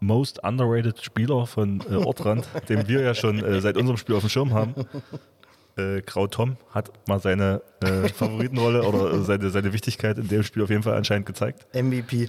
[0.00, 4.22] most underrated Spieler von äh, Ortrand, den wir ja schon äh, seit unserem Spiel auf
[4.22, 4.74] dem Schirm haben,
[5.76, 10.42] äh, Grau Tom, hat mal seine äh, Favoritenrolle oder äh, seine, seine Wichtigkeit in dem
[10.42, 11.66] Spiel auf jeden Fall anscheinend gezeigt.
[11.74, 12.28] MVP.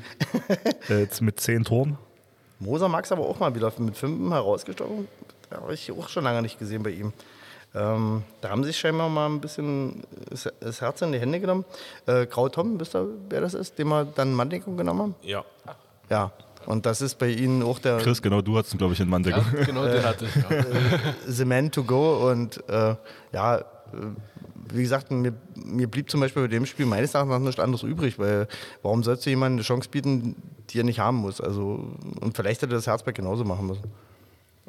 [0.90, 1.98] Äh, jetzt mit zehn Toren.
[2.60, 5.08] Moser Max aber auch mal wieder mit fünf herausgestochen.
[5.52, 7.14] Habe ich auch schon lange nicht gesehen bei ihm.
[7.76, 10.02] Ähm, da haben sie sich scheinbar mal ein bisschen
[10.60, 11.66] das- Herz in die Hände genommen.
[12.08, 15.16] Äh, Grau Tom, wisst ihr, wer das ist, den wir dann Manndeckung genommen haben?
[15.22, 15.46] Ja.
[16.10, 16.32] Ja.
[16.66, 19.10] Und das ist bei ihnen auch der Chris, genau du hattest ihn, glaube ich, in
[19.10, 19.44] Manndeckung.
[19.58, 20.36] Ja, genau, den hatte ich.
[20.36, 20.64] Ja.
[21.32, 22.30] Cement to go.
[22.30, 22.96] Und äh,
[23.34, 23.64] ja, äh,
[24.72, 28.20] wie gesagt, mir, mir blieb zum Beispiel bei dem Spiel meines Erachtens nichts anderes übrig,
[28.20, 28.48] weil
[28.84, 30.36] warum sollst du jemandem eine Chance bieten,
[30.70, 31.40] die er nicht haben muss?
[31.42, 31.88] Also,
[32.20, 33.84] und vielleicht hätte das Herzberg genauso machen müssen.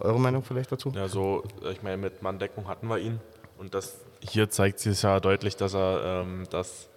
[0.00, 0.90] Eure Meinung vielleicht dazu?
[0.94, 3.20] Ja, so, äh, ich meine, mit Manndeckung hatten wir ihn.
[3.58, 6.88] Und das hier zeigt sich ja deutlich, dass er ähm, das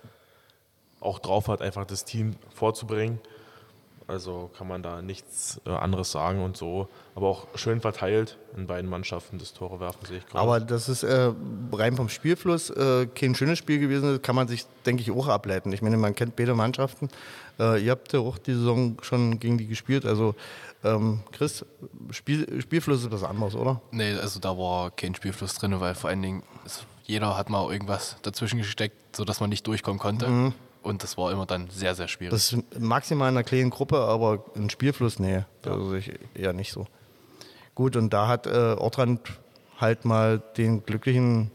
[0.99, 3.19] auch drauf hat, einfach das Team vorzubringen.
[4.07, 6.87] Also kann man da nichts äh, anderes sagen und so.
[7.15, 10.39] Aber auch schön verteilt in beiden Mannschaften das Tore werfen, sehe ich gerade.
[10.39, 11.31] Aber das ist äh,
[11.71, 14.11] rein vom Spielfluss äh, kein schönes Spiel gewesen.
[14.11, 15.71] Das kann man sich, denke ich, auch ableiten.
[15.71, 17.09] Ich meine, man kennt beide Mannschaften.
[17.59, 20.05] Äh, ihr habt ja auch die Saison schon gegen die gespielt.
[20.05, 20.35] Also,
[20.83, 21.65] ähm, Chris,
[22.11, 23.81] Spiel, Spielfluss ist was anderes, oder?
[23.91, 26.43] Nee, also da war kein Spielfluss drin, weil vor allen Dingen
[27.05, 30.53] jeder hat mal irgendwas dazwischen gesteckt, sodass man nicht durchkommen konnte.
[30.83, 32.31] Und das war immer dann sehr, sehr schwierig.
[32.31, 36.53] Das ist maximal in einer kleinen Gruppe, aber ein Spielfluss, nee, also sehe ich eher
[36.53, 36.87] nicht so.
[37.73, 39.21] Gut, und da hat äh, Ortrand
[39.79, 41.51] halt mal den glücklichen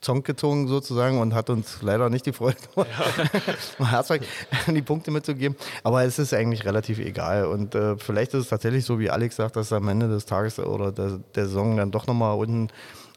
[0.00, 2.58] Zong gezogen sozusagen und hat uns leider nicht die Freude
[3.78, 4.22] Herzberg
[4.68, 5.56] die Punkte mitzugeben.
[5.82, 7.46] Aber es ist eigentlich relativ egal.
[7.46, 10.60] Und äh, vielleicht ist es tatsächlich so, wie Alex sagt, dass am Ende des Tages
[10.60, 12.68] oder der, der Saison dann doch nochmal unten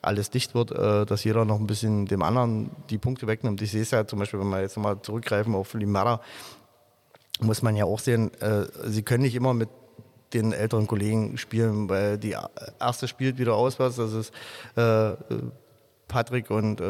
[0.02, 3.62] alles dicht wird, äh, dass jeder noch ein bisschen dem anderen die Punkte wegnimmt.
[3.62, 6.22] Ich sehe es ja zum Beispiel, wenn wir jetzt nochmal zurückgreifen auf Limara,
[7.42, 9.70] muss man ja auch sehen, äh, sie können nicht immer mit
[10.34, 12.36] den älteren Kollegen spielen, weil die
[12.80, 14.34] erste spielt wieder auswärts, das ist
[14.76, 15.16] äh,
[16.08, 16.82] Patrick und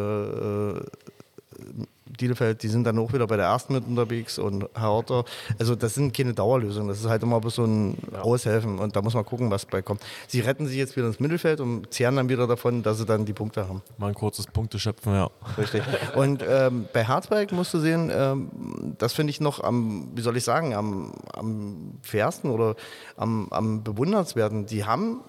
[2.18, 5.24] Bielefeld, die sind dann auch wieder bei der ersten mit unterwegs und Hertha.
[5.60, 9.14] Also das sind keine Dauerlösungen, das ist halt immer so ein Aushelfen und da muss
[9.14, 10.02] man gucken, was bei kommt.
[10.28, 13.26] Sie retten sich jetzt wieder ins Mittelfeld und zehren dann wieder davon, dass sie dann
[13.26, 13.82] die Punkte haben.
[13.98, 15.30] Mal ein kurzes Punkteschöpfen, ja.
[15.58, 15.84] Richtig.
[16.16, 20.38] Und ähm, bei Herzberg musst du sehen, ähm, das finde ich noch am, wie soll
[20.38, 22.76] ich sagen, am, am fairsten oder
[23.18, 24.66] am, am bewundernswerten.
[24.66, 25.22] Die haben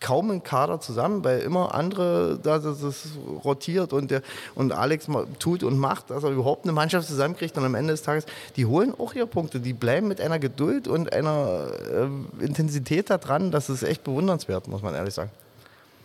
[0.00, 3.08] kaum einen Kader zusammen, weil immer andere, da das es
[3.44, 4.22] rotiert und, der,
[4.54, 8.02] und Alex tut und macht, dass er überhaupt eine Mannschaft zusammenkriegt und am Ende des
[8.02, 8.26] Tages,
[8.56, 11.68] die holen auch ihre Punkte, die bleiben mit einer Geduld und einer
[12.40, 15.30] äh, Intensität da dran, das ist echt bewundernswert, muss man ehrlich sagen.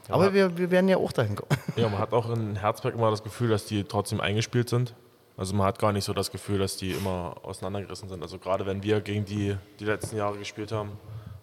[0.09, 1.49] Aber wir, wir werden ja auch dahin kommen.
[1.77, 4.93] Ja, man hat auch in Herzberg immer das Gefühl, dass die trotzdem eingespielt sind.
[5.37, 8.21] Also man hat gar nicht so das Gefühl, dass die immer auseinandergerissen sind.
[8.21, 10.91] Also gerade wenn wir gegen die die letzten Jahre gespielt haben,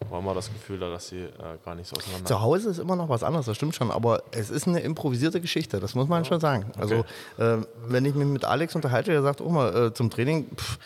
[0.09, 1.31] war immer das Gefühl da, dass sie äh,
[1.65, 2.27] gar nicht so auseinander.
[2.27, 5.41] Zu Hause ist immer noch was anderes, das stimmt schon, aber es ist eine improvisierte
[5.41, 6.73] Geschichte, das muss man schon sagen.
[6.79, 7.05] Also,
[7.39, 10.79] äh, wenn ich mich mit Alex unterhalte, der sagt auch mal äh, zum Training, pff,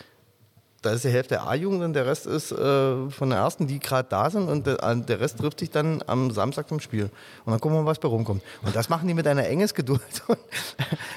[0.83, 4.07] da ist die Hälfte A-Jugend und der Rest ist äh, von der ersten, die gerade
[4.09, 7.05] da sind und der, der Rest trifft sich dann am Samstag zum Spiel.
[7.45, 8.43] Und dann gucken wir mal, was bei rumkommt.
[8.63, 10.37] Und das machen die mit einer enges Geduld und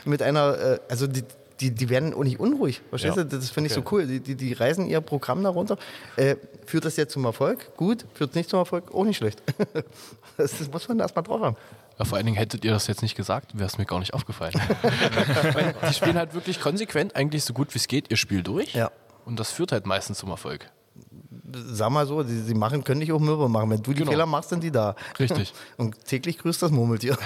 [0.05, 1.24] mit einer, äh, also die,
[1.61, 2.83] die, die werden auch nicht unruhig.
[2.91, 3.25] Verstehst Ja.
[3.25, 3.37] du?
[3.37, 3.85] Das finde ich Okay.
[3.89, 4.07] so cool.
[4.07, 5.79] Die, die, die reisen ihr Programm da runter.
[6.17, 6.37] Äh,
[6.67, 7.77] führt das jetzt zum Erfolg?
[7.77, 8.05] Gut.
[8.15, 8.93] Führt es nicht zum Erfolg?
[8.95, 9.43] Auch nicht schlecht.
[10.37, 11.57] das, das muss man erstmal drauf haben.
[11.99, 14.13] Ja, vor allen Dingen hättet ihr das jetzt nicht gesagt, wäre es mir gar nicht
[14.13, 14.53] aufgefallen.
[15.89, 18.75] Die spielen halt wirklich konsequent, eigentlich so gut wie es geht, ihr Spiel durch.
[18.75, 18.91] Ja.
[19.25, 20.71] Und das führt halt meistens zum Erfolg.
[21.55, 23.71] Sag mal so, sie, sie machen, können dich auch mürbe machen.
[23.71, 24.11] Wenn du die Genau.
[24.11, 24.95] Fehler machst, sind die da.
[25.19, 25.55] Richtig.
[25.79, 27.17] Und täglich grüßt das Murmeltier.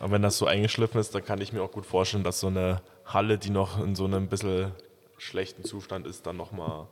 [0.00, 2.48] Aber wenn das so eingeschliffen ist, dann kann ich mir auch gut vorstellen, dass so
[2.48, 4.72] eine Halle, die noch in so einem bisschen
[5.18, 6.86] schlechten Zustand ist, dann nochmal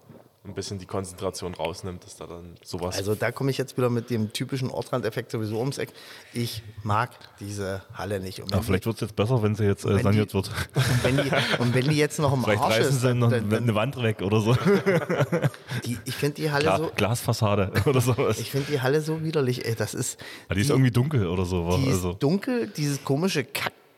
[0.44, 2.96] ein bisschen die Konzentration rausnimmt, dass da dann sowas.
[2.98, 5.90] Also da komme ich jetzt wieder mit dem typischen Ortrand-Effekt sowieso ums Eck.
[6.34, 8.40] Ich mag diese Halle nicht.
[8.42, 10.48] Und Ja, vielleicht wird es jetzt besser, wenn sie jetzt äh, saniert die- wird.
[10.74, 13.18] und wenn, die, und wenn die jetzt noch im Vielleicht Arsch reißen ist, sie dann,
[13.20, 14.54] noch dann, eine dann, Wand weg oder so.
[15.84, 16.90] die, ich finde die Halle Gla so...
[16.96, 18.40] Glasfassade oder sowas.
[18.40, 19.64] Ich finde die Halle so widerlich.
[19.64, 20.18] Ey, das ist...
[20.48, 21.76] Ja, die ist irgendwie dunkel oder so.
[21.76, 22.14] Die ist Also.
[22.14, 23.44] dunkel, dieses komische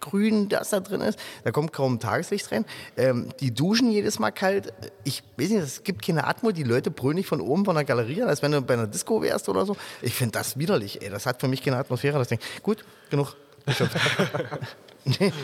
[0.05, 1.19] Kackgrün, das da drin ist.
[1.45, 2.65] Da kommt kaum Tageslicht rein.
[2.97, 4.73] Ähm, die duschen jedes Mal kalt.
[5.05, 6.53] Ich weiß nicht, es gibt keine Atmo.
[6.53, 8.87] Die Leute brüllen nicht von oben von der Galerie, an, als wenn du bei einer
[8.87, 9.77] Disco wärst oder so.
[10.03, 11.03] Ich finde das widerlich.
[11.03, 11.11] Ey.
[11.11, 12.19] Das hat für mich keine Atmosphäre.
[12.19, 12.39] Das Ding.
[12.63, 13.37] Gut, genug.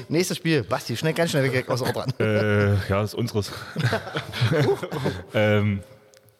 [0.08, 0.62] Nächstes Spiel.
[0.62, 2.18] Basti, schnell, ganz schnell weg aus Ortrand.
[2.20, 3.52] Äh, ja, das ist unseres.
[5.34, 5.80] ähm,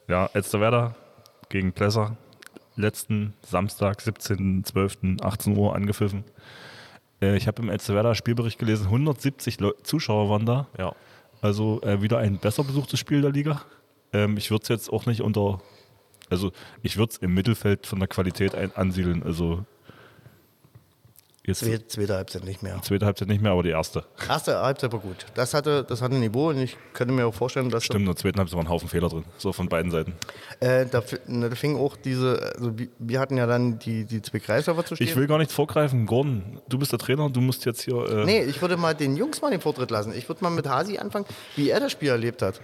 [0.07, 0.95] ja, Elsterwerda
[1.49, 2.17] gegen Plesser.
[2.75, 6.23] Letzten Samstag, 17.12., 18 Uhr angepfiffen.
[7.21, 10.67] Äh, ich habe im Elsterwerda Spielbericht gelesen, 170 Leu Zuschauer waren da.
[10.77, 10.93] ja.
[11.41, 13.63] Also äh, wieder ein besser besuchtes Spiel der Liga.
[14.13, 15.59] Ähm, ich würde es jetzt auch nicht unter,
[16.29, 16.51] also
[16.83, 19.23] ich würde es im Mittelfeld von der Qualität ein, ansiedeln.
[19.23, 19.65] Also
[21.45, 22.81] jetzt Zweite, zweite Halbzeit nicht mehr.
[22.81, 24.03] zweite Halbzeit nicht mehr, aber die erste.
[24.27, 25.25] Erste Halbzeit war gut.
[25.33, 28.15] Das hatte, das hatte Niveau und ich könnte mir auch vorstellen, dass Stimmt, in der
[28.15, 29.25] zweiten Halbzeit waren ein Haufen Fehler drin.
[29.37, 30.13] So von beiden Seiten.
[30.59, 34.39] Äh, da, ne, da fing auch diese, also wir, hatten ja dann die, die zwei
[34.39, 35.07] Kreisläufer zu stehen.
[35.07, 36.05] Ich will gar nicht vorgreifen.
[36.05, 37.95] Gordon, du bist der Trainer, du musst jetzt hier.
[38.07, 40.13] Äh, nee, ich würde mal den Jungs mal den Vortritt lassen.
[40.15, 41.25] Ich würde mal mit Hasi anfangen,
[41.55, 42.61] wie er das Spiel erlebt hat.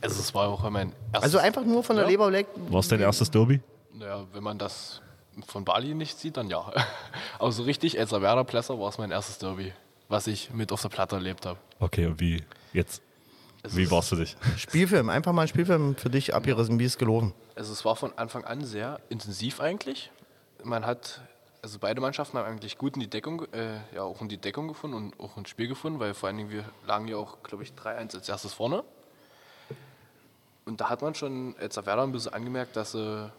[0.00, 2.10] Also es war auch mein erstes, Also einfach nur von der Ja.
[2.10, 2.46] Leber weg.
[2.70, 3.60] War es dein erstes Derby?
[3.94, 5.01] naja, wenn man das
[5.46, 6.70] von Bali nicht sieht, dann ja.
[7.38, 9.72] Aber so richtig, als Werder Plesser war es mein erstes Derby,
[10.08, 11.58] was ich mit auf der Platte erlebt habe.
[11.80, 13.02] Okay, und wie jetzt?
[13.64, 14.36] Es Wie warst du dich?
[14.56, 16.80] Spielfilm, einfach mal ein Spielfilm für dich abgerissen.
[16.80, 17.32] Wie ist es gelaufen?
[17.54, 20.10] Also es war von Anfang an sehr intensiv eigentlich.
[20.64, 21.20] Man hat,
[21.62, 24.66] also beide Mannschaften haben eigentlich gut in die Deckung, äh, ja auch in die Deckung
[24.66, 27.62] gefunden und auch ins Spiel gefunden, weil vor allen Dingen wir lagen ja auch, glaube
[27.62, 28.82] ich, 3-1 als erstes vorne.
[30.64, 33.30] Und da hat man schon als Werder ein bisschen angemerkt, dass äh, hm,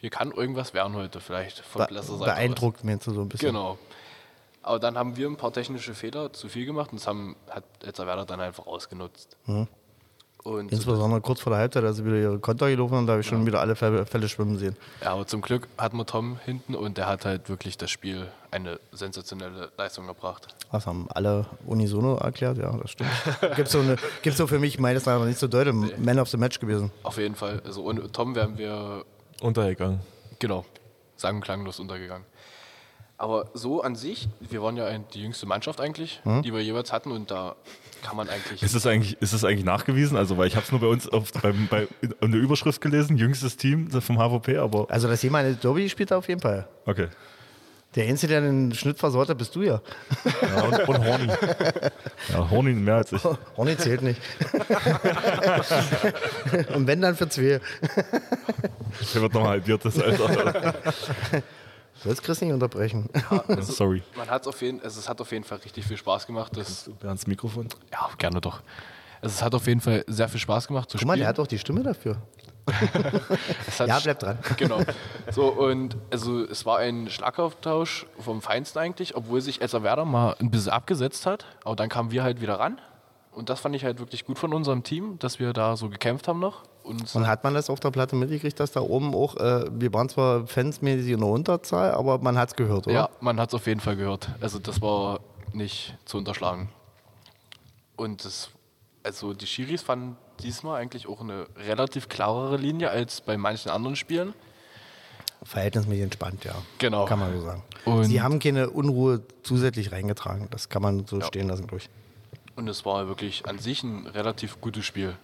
[0.00, 2.18] hier kann irgendwas werden heute vielleicht von Be Seite aus.
[2.24, 3.48] beeindruckt mir so ein bisschen.
[3.52, 3.78] Genau.
[4.62, 7.64] Aber dann haben wir ein paar technische Fehler zu viel gemacht und das haben, hat
[7.84, 9.36] Elzerwerder dann einfach ausgenutzt.
[9.46, 9.68] Mhm.
[10.42, 13.20] Und Insbesondere kurz vor der Halbzeit, als sie wieder ihre Konter gelaufen haben, da habe
[13.20, 14.74] ich schon wieder alle Fälle, schwimmen sehen.
[15.02, 18.26] Ja, aber zum Glück hatten wir Tom hinten und der hat halt wirklich das Spiel
[18.50, 20.48] eine sensationelle Leistung gebracht.
[20.72, 23.10] Das haben alle unisono erklärt, ja, das stimmt.
[23.54, 25.98] Gibt es so, eine- gibt's so für mich meines Erachtens nicht so deutlich.
[25.98, 26.90] Man of the Match gewesen.
[27.02, 27.60] Auf jeden Fall.
[27.66, 29.04] Also ohne Tom wären wir,
[29.40, 30.00] Untergegangen.
[30.38, 30.64] genau,
[31.16, 32.26] sang- und klanglos untergegangen.
[33.18, 36.90] Aber so an sich, wir waren ja ein, die jüngste Mannschaft eigentlich, die wir jeweils
[36.90, 37.54] hatten und da
[38.02, 38.62] kann man eigentlich.
[38.62, 40.16] Ist es eigentlich, ist es eigentlich nachgewiesen?
[40.16, 43.18] Also, weil ich habe es nur bei uns auf, beim, bei, in der Überschrift gelesen,
[43.18, 46.66] jüngstes Team vom HVP, aber Also, dass jemand eine Derby gespielt hat, auf jeden Fall.
[46.86, 47.08] okay.
[47.96, 49.80] Der Einzige, der den Schnitt versaut hat, bist du ja.
[50.42, 51.28] Ja, und, und Horny.
[52.32, 53.22] Ja, Horny mehr als ich.
[53.56, 54.20] Horny zählt nicht.
[56.74, 57.60] Und wenn, dann für zwei.
[59.14, 60.74] Der wird nochmal halbiert, das Alter.
[62.02, 63.08] Sollst Chris nicht unterbrechen.
[63.60, 64.02] Sorry.
[64.16, 66.56] Man hat auf jeden, also es hat auf jeden Fall richtig viel Spaß gemacht.
[66.56, 67.68] Das, Ans Mikrofon.
[67.92, 68.62] ja, gerne doch.
[69.20, 71.20] Also es hat auf jeden Fall sehr viel Spaß gemacht zu Guck mal, spielen.
[71.22, 72.16] der hat doch die Stimme dafür.
[73.78, 74.38] Ja, bleib dran.
[74.56, 74.80] Genau.
[75.30, 80.36] So, und also es war ein Schlagauftausch vom Feinsten eigentlich, obwohl sich Elsa Werder mal
[80.38, 81.46] ein bisschen abgesetzt hat.
[81.64, 82.80] Aber dann kamen wir halt wieder ran.
[83.32, 86.26] Und das fand ich halt wirklich gut von unserem Team, dass wir da so gekämpft
[86.28, 86.64] haben noch.
[86.82, 89.92] Und Und hat man das auf der Platte mitgekriegt, dass da oben auch, äh, wir
[89.94, 92.94] waren zwar fansmäßig in der Unterzahl, aber man hat es gehört, oder?
[92.94, 94.30] ja, man hat es auf jeden Fall gehört.
[94.40, 95.20] Also das war
[95.52, 96.70] nicht zu unterschlagen.
[97.96, 98.50] Und das,
[99.02, 103.96] also die Schiris fanden diesmal eigentlich auch eine relativ klarere Linie als bei manchen anderen
[103.96, 104.34] Spielen.
[105.42, 106.54] Verhältnismäßig entspannt, ja.
[106.78, 107.06] Genau.
[107.06, 107.62] Kann man so sagen.
[107.86, 110.48] Und- Sie haben keine Unruhe zusätzlich reingetragen.
[110.50, 111.26] Das kann man so Ja.
[111.26, 111.88] stehen lassen, glaube ich.
[112.56, 115.16] Und es war wirklich an sich ein relativ gutes Spiel.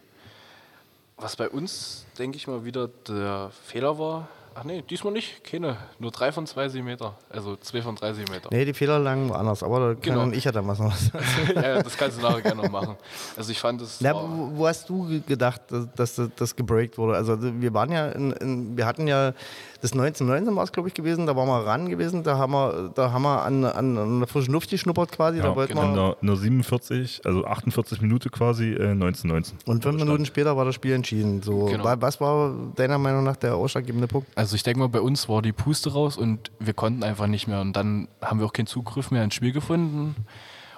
[1.17, 4.27] Was bei uns, denke ich mal, wieder der Fehler war,
[4.59, 8.49] ach nee, diesmal nicht, keine, nur drei von zwei Meter, also zwei von drei Meter.
[8.51, 10.19] Nee, die Fehler lagen woanders, aber da Genau.
[10.21, 11.11] kann ich ja dann was noch was
[11.55, 12.95] ja, das kannst du nachher gerne noch machen.
[13.35, 16.55] Also ich fand es war- wo, wo hast du ge- gedacht, dass, dass das- das
[16.55, 17.15] gebreakt wurde?
[17.15, 19.33] Also wir waren ja, in, in, wir hatten ja
[19.81, 22.91] das 1919 war es glaube ich gewesen, da waren wir ran gewesen, da haben wir,
[22.95, 26.15] da haben wir an, an, an der frischen Luft geschnuppert quasi, da wollten in wir,
[26.23, 29.57] der 47, also 48 Minute quasi, äh, 1919.
[29.65, 31.41] und fünf Minuten später war das Spiel entschieden.
[31.41, 31.83] So, Genau.
[31.83, 34.27] wa- was war deiner Meinung nach der ausschlaggebende Punkt?
[34.35, 37.47] Also ich denke mal, bei uns war die Puste raus und wir konnten einfach nicht
[37.47, 37.61] mehr.
[37.61, 40.15] Und dann haben wir auch keinen Zugriff mehr ins Spiel gefunden.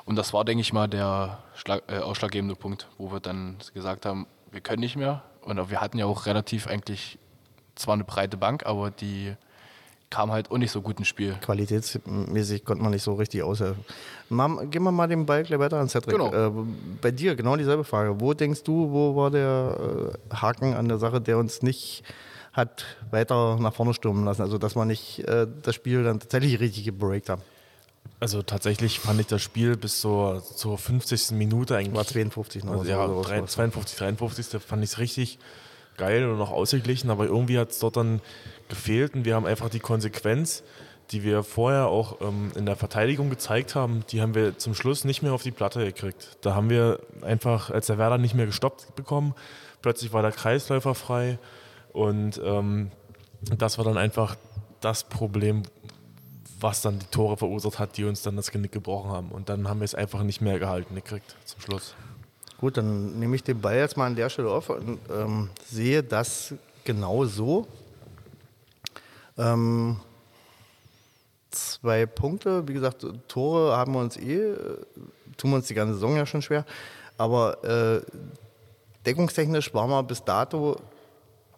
[0.06, 4.06] Und das war, denke ich mal, der Schlag, äh, ausschlaggebende Punkt, wo wir dann gesagt
[4.06, 5.22] haben, wir können nicht mehr.
[5.42, 7.20] Und wir hatten ja auch relativ eigentlich
[7.80, 9.34] zwar eine breite Bank, aber die
[10.10, 11.36] kam halt auch nicht so gut ins Spiel.
[11.42, 13.84] Qualitätsmäßig konnte man nicht so richtig aushelfen.
[14.30, 16.16] Mam, gehen wir mal den Ball gleich weiter an Cedric.
[16.18, 16.34] Genau.
[16.34, 16.52] Äh,
[17.02, 18.20] bei dir genau dieselbe Frage.
[18.20, 22.04] Wo denkst du, wo war der äh, Haken an der Sache, der uns nicht
[22.54, 24.42] hat weiter nach vorne stürmen lassen?
[24.42, 27.44] Also, dass wir nicht äh, das Spiel dann tatsächlich richtig gebreakt haben.
[28.20, 31.32] Also tatsächlich fand ich das Spiel bis zur, zur 50.
[31.32, 31.94] Minute eigentlich.
[31.96, 32.72] War 52 noch.
[32.72, 33.52] Also so ja, drei- sowas.
[33.52, 34.62] 52, 53.
[34.62, 35.38] fand ich es richtig
[36.00, 38.22] geil und noch ausgeglichen, aber irgendwie hat es dort dann
[38.70, 40.64] gefehlt und wir haben einfach die Konsequenz,
[41.12, 45.06] die wir vorher auch ähm, in der Verteidigung gezeigt haben, die haben wir zum Schluss
[45.06, 46.38] nicht mehr auf die Platte gekriegt.
[46.42, 49.34] Da haben wir einfach, als der Werder nicht mehr gestoppt bekommen,
[49.82, 51.38] plötzlich war der Kreisläufer frei
[51.94, 52.92] und ähm,
[53.58, 54.36] das war dann einfach
[54.82, 55.64] das Problem,
[56.60, 59.30] was dann die Tore verursacht hat, die uns dann das Genick gebrochen haben.
[59.30, 61.96] Und dann haben wir es einfach nicht mehr gehalten gekriegt zum Schluss.
[62.60, 66.04] Gut, dann nehme ich den Ball jetzt mal an der Stelle auf und ähm, sehe
[66.04, 66.54] das
[66.84, 67.66] genau so.
[69.38, 69.98] Ähm,
[71.52, 74.54] zwei Punkte, wie gesagt, Tore haben wir uns eh,
[75.38, 76.66] tun wir uns die ganze Saison ja schon schwer,
[77.18, 78.02] aber äh,
[79.06, 80.76] deckungstechnisch waren wir bis dato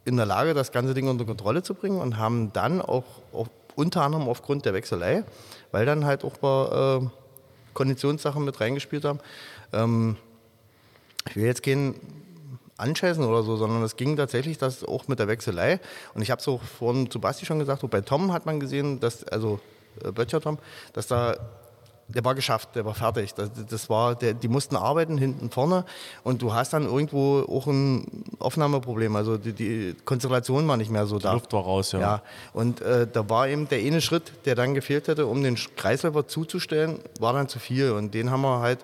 [0.06, 3.48] in der Lage, das ganze Ding unter Kontrolle zu bringen und haben dann auch, auch
[3.76, 5.24] unter anderem aufgrund der Wechselei,
[5.72, 7.10] weil dann halt auch mal äh,
[7.74, 9.20] Konditionssachen mit reingespielt haben,
[9.74, 10.18] ähm,
[11.30, 11.96] ich will jetzt keinen
[12.82, 15.80] anscheißen oder so, sondern es ging tatsächlich das auch mit der Wechselei.
[16.14, 18.60] Und ich habe es auch vorhin zu Basti schon gesagt, auch bei Tom hat man
[18.60, 19.60] gesehen, dass, also
[20.04, 20.58] äh, Böttcher Tom,
[20.94, 21.36] dass da,
[22.08, 23.34] der war geschafft, der war fertig.
[23.36, 25.86] Das, das war, der, die mussten arbeiten hinten vorne
[26.24, 29.16] und du hast dann irgendwo auch ein Aufnahmeproblem.
[29.16, 31.34] Also die, die Konzentration war nicht mehr so da.
[31.34, 32.00] Luft war raus, ja.
[32.00, 32.22] Ja,
[32.54, 36.28] und äh, da war eben der eine Schritt, der dann gefehlt hätte, um den Kreisläufer
[36.28, 37.92] zuzustellen, war dann zu viel.
[37.92, 38.80] Und den haben wir halt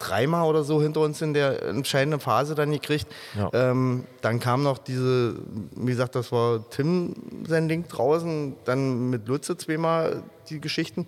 [0.00, 3.06] dreimal oder so hinter uns in der entscheidenden Phase dann gekriegt.
[3.38, 3.50] Ja.
[3.52, 5.36] Ähm, dann kam noch diese,
[5.76, 7.14] wie gesagt, das war Tim
[7.46, 11.06] sein Ding draußen, dann mit Lutze zweimal die Geschichten.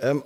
[0.00, 0.24] Ähm,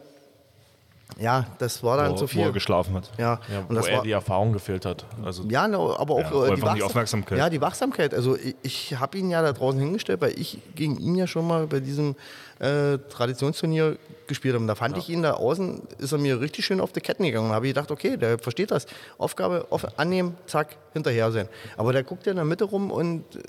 [1.19, 2.43] ja, das war dann wo, zu wo viel.
[2.43, 3.11] er geschlafen hat.
[3.17, 5.07] Ja, Ja, und wo das er war, die Erfahrung gefehlt hat.
[5.25, 7.39] Also ja, aber auch Ja, äh, die Wachsam- Aufmerksamkeit.
[7.39, 8.13] Ja, die Wachsamkeit.
[8.13, 11.47] Also ich, ich habe ihn ja da draußen hingestellt, weil ich gegen ihn ja schon
[11.47, 12.17] mal bei diesem
[12.59, 13.97] äh, Traditionsturnier
[14.27, 14.63] gespielt habe.
[14.63, 17.23] Und da fand ich ihn da außen, ist er mir richtig schön auf die Ketten
[17.25, 17.49] gegangen.
[17.51, 18.87] Da habe ich gedacht, okay, der versteht das.
[19.17, 21.49] Aufgabe auf, annehmen, zack, hinterher sein.
[21.77, 23.41] Aber der guckt ja in der Mitte rum und äh,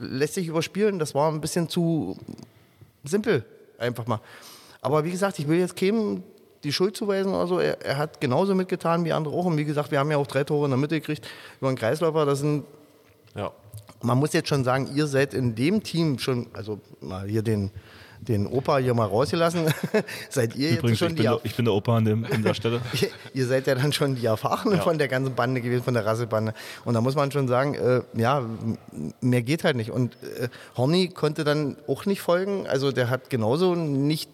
[0.00, 0.98] lässt sich überspielen.
[0.98, 2.16] Das war ein bisschen zu
[3.04, 3.44] simpel,
[3.78, 4.20] einfach mal.
[4.80, 6.22] Aber wie gesagt, ich will jetzt keinem
[6.64, 7.58] die Schuld zuweisen oder so.
[7.60, 9.44] Er, er hat genauso mitgetan wie andere auch.
[9.44, 11.26] Und wie gesagt, wir haben ja auch drei Tore in der Mitte gekriegt
[11.60, 12.26] über einen Kreisläufer.
[12.26, 12.64] Das sind,
[13.36, 13.52] ja.
[14.02, 17.70] man muss jetzt schon sagen, ihr seid in dem Team schon, also mal hier den,
[18.20, 19.66] den Opa hier mal rausgelassen,
[20.30, 22.24] seid ihr Übrigens, jetzt schon ich die bin, der, ich bin der Opa an, dem,
[22.24, 22.80] an der Stelle.
[23.00, 26.06] ihr, ihr seid ja dann schon die Erfahrenen von der ganzen Bande gewesen, von der
[26.06, 26.54] Rasselbande.
[26.84, 28.42] Und da muss man schon sagen, äh, ja,
[29.20, 29.90] mehr geht halt nicht.
[29.90, 32.66] Und äh, Horny konnte dann auch nicht folgen.
[32.66, 34.30] Also der hat genauso nicht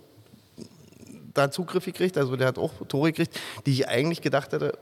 [1.35, 2.17] da Zugriff gekriegt.
[2.19, 4.79] Also der hat auch Tore gekriegt, die ich eigentlich gedacht hätte,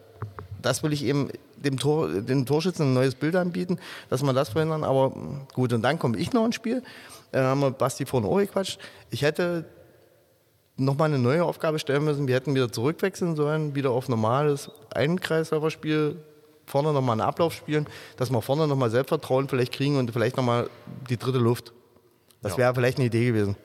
[0.63, 3.79] das will ich eben dem, Tor, dem Torschützen ein neues Bild anbieten,
[4.11, 4.83] dass man das verhindern.
[4.85, 5.13] Aber
[5.55, 6.83] gut, und dann komme ich noch ins Spiel.
[7.33, 8.79] Äh, haben wir Basti vorhin auch gequatscht.
[9.11, 9.65] Ich hätte
[10.77, 12.27] nochmal eine neue Aufgabe stellen müssen.
[12.29, 16.17] Wir hätten wieder zurückwechseln sollen, wieder auf normales Einkreislauferspiel,
[16.67, 17.87] vorne nochmal einen Ablauf spielen,
[18.17, 20.69] dass wir vorne nochmal Selbstvertrauen vielleicht kriegen und vielleicht nochmal
[21.09, 21.73] die dritte Luft.
[22.43, 22.59] Das Ja.
[22.59, 23.57] wäre vielleicht eine Idee gewesen.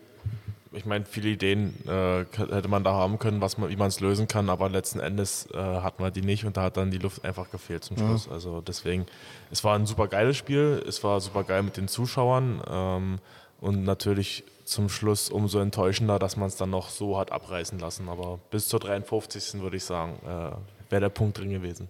[0.76, 4.00] Ich meine, viele Ideen äh, hätte man da haben können, was man, wie man es
[4.00, 6.98] lösen kann, aber letzten Endes äh, hat man die nicht und da hat dann die
[6.98, 8.28] Luft einfach gefehlt zum Schluss.
[8.28, 9.06] Also deswegen,
[9.52, 13.20] es war ein super geiles Spiel, es war super geil mit den Zuschauern ähm,
[13.62, 18.10] und natürlich zum Schluss umso enttäuschender, dass man es dann noch so hat abreißen lassen.
[18.10, 19.62] Aber bis zur 53.
[19.62, 21.90] würde ich sagen, äh, wäre der Punkt drin gewesen.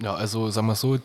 [0.00, 0.98] Ja, also sagen wir so,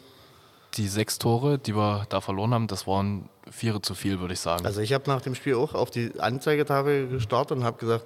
[0.78, 4.40] die sechs Tore, die wir da verloren haben, das waren vier zu viel, würde ich
[4.40, 4.66] sagen.
[4.66, 8.06] Also ich habe nach dem Spiel auch auf die Anzeigetafel gestartet und habe gesagt,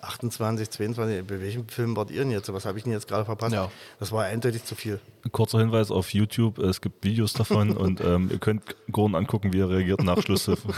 [0.00, 2.52] 28, 22, bei welchem Film wart ihr denn jetzt?
[2.52, 3.54] Was habe ich denn jetzt gerade verpasst?
[3.54, 3.70] Ja.
[3.98, 5.00] Das war eindeutig zu viel.
[5.32, 8.62] Kurzer Hinweis auf YouTube, es gibt Videos davon und ähm, ihr könnt
[8.92, 10.62] Gordon angucken, wie er reagiert nach Schlusspfiff.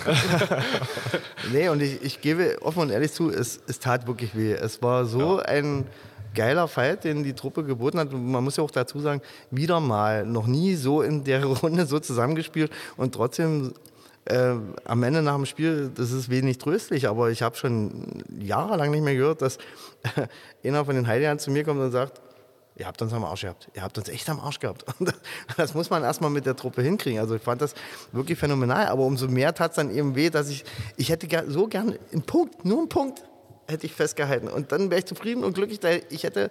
[1.53, 4.53] Nee, und ich, ich gebe offen und ehrlich zu, es, es tat wirklich weh.
[4.53, 5.87] Es war so ein
[6.35, 8.12] geiler Fight, den die Truppe geboten hat.
[8.12, 11.87] Und man muss ja auch dazu sagen, wieder mal noch nie so in der Runde
[11.87, 13.74] so zusammengespielt und trotzdem
[14.26, 14.55] äh,
[14.85, 19.03] am Ende nach dem Spiel, das ist wenig tröstlich, aber ich habe schon jahrelang nicht
[19.03, 19.59] mehr gehört, dass
[20.64, 22.20] einer von den Heiligern zu mir kommt und sagt,
[22.81, 23.68] Ihr habt uns am Arsch gehabt.
[23.74, 24.87] Ihr habt uns echt am Arsch gehabt.
[24.99, 25.12] Und
[25.59, 27.20] das, muss man erstmal mit der Truppe hinkriegen.
[27.20, 27.74] Also ich fand das
[28.11, 28.87] wirklich phänomenal.
[28.87, 30.64] Aber umso mehr tat es dann eben weh, dass ich,
[30.97, 33.22] ich hätte so gern einen Punkt, nur einen Punkt
[33.71, 34.49] hätte ich festgehalten.
[34.49, 35.81] Und dann wäre ich zufrieden und glücklich.
[35.81, 36.51] da Ich hätte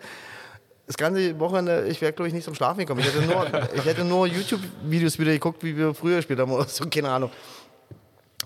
[0.88, 3.02] das ganze Wochenende, ich wäre glaube ich nicht zum Schlafen gekommen.
[3.02, 3.46] Ich hätte nur,
[3.76, 7.30] ich hätte nur YouTube-Videos wieder geguckt, wie wir früher gespielt haben oder so, keine Ahnung.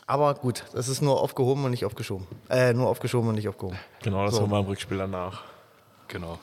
[0.06, 2.28] Aber gut, das ist nur aufgehoben und nicht aufgeschoben.
[2.50, 3.80] Äh, nur aufgeschoben und nicht aufgehoben.
[4.02, 4.42] Genau, das So.
[4.42, 5.44] haben wir im Rückspiel danach.
[6.10, 6.38] Genau.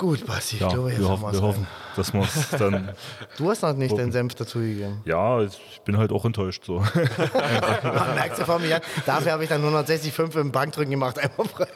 [0.00, 2.92] Gut, Basti, ich Ja, glaube, jetzt wir hoffen, wir hoffen, dass wir es dann.
[3.36, 5.02] Du hast noch nicht deinen Senf dazugegeben.
[5.04, 6.64] Ja, ich bin halt auch enttäuscht.
[6.64, 6.78] So.
[6.78, 8.82] Man merkt ja von mir an.
[9.04, 11.66] Dafür habe ich dann 165 im Bankdrücken gemacht, einmal frei.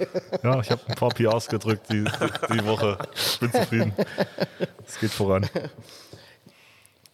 [0.43, 2.05] Ja, ich habe ein paar PRs gedrückt die,
[2.51, 2.97] die, Woche.
[3.15, 3.93] Ich bin zufrieden.
[4.87, 5.47] Es geht voran.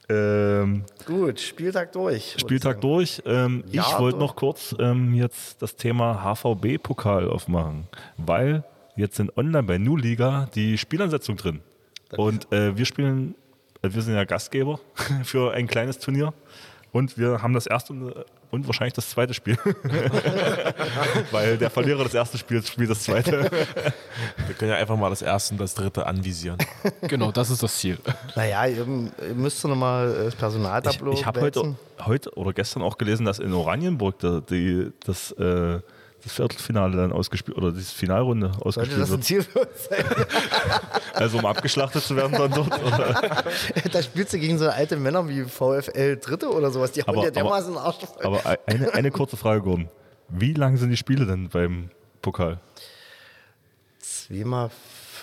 [0.08, 2.36] Ähm, Gut, Spieltag durch.
[2.38, 3.20] Spieltag durch.
[3.26, 8.62] Ähm, Ja, ich wollte noch kurz ähm, jetzt das Thema HVB-Pokal aufmachen, weil
[9.00, 11.60] jetzt sind online bei New Liga die Spielansetzung drin.
[12.16, 13.34] Und äh, wir spielen,
[13.82, 14.80] äh, wir sind ja Gastgeber
[15.24, 16.32] für ein kleines Turnier
[16.92, 19.56] und wir haben das erste und, äh, und wahrscheinlich das zweite Spiel.
[21.30, 23.48] weil der Verlierer des ersten Spiels spielt das zweite.
[24.46, 26.58] Wir können ja einfach mal das erste und das dritte anvisieren.
[27.02, 27.98] Genau, das ist das Ziel.
[28.34, 32.82] Naja, ihr, ihr müsst noch mal das Ich, Personaltableau ich habe heute, heute oder gestern
[32.82, 35.78] auch gelesen, dass in Oranienburg da, die, das, äh,
[36.22, 39.22] das Viertelfinale dann ausgespielt oder die Finalrunde Sollte ausgespielt das ein.
[39.22, 40.04] Ziel für uns sein?
[41.14, 42.82] Also um abgeschlachtet zu werden dann dort.
[42.82, 43.44] Oder?
[43.92, 46.92] da spielst du gegen so alte Männer wie VfL Dritte oder sowas.
[46.92, 48.24] Die haben Aber- ja dermaßen einen Arsch voll.
[48.24, 49.88] Aber eine, eine kurze Frage, Gordon.
[50.28, 51.90] Wie lang sind die Spiele denn beim
[52.22, 52.60] Pokal?
[53.98, 54.70] Zweimal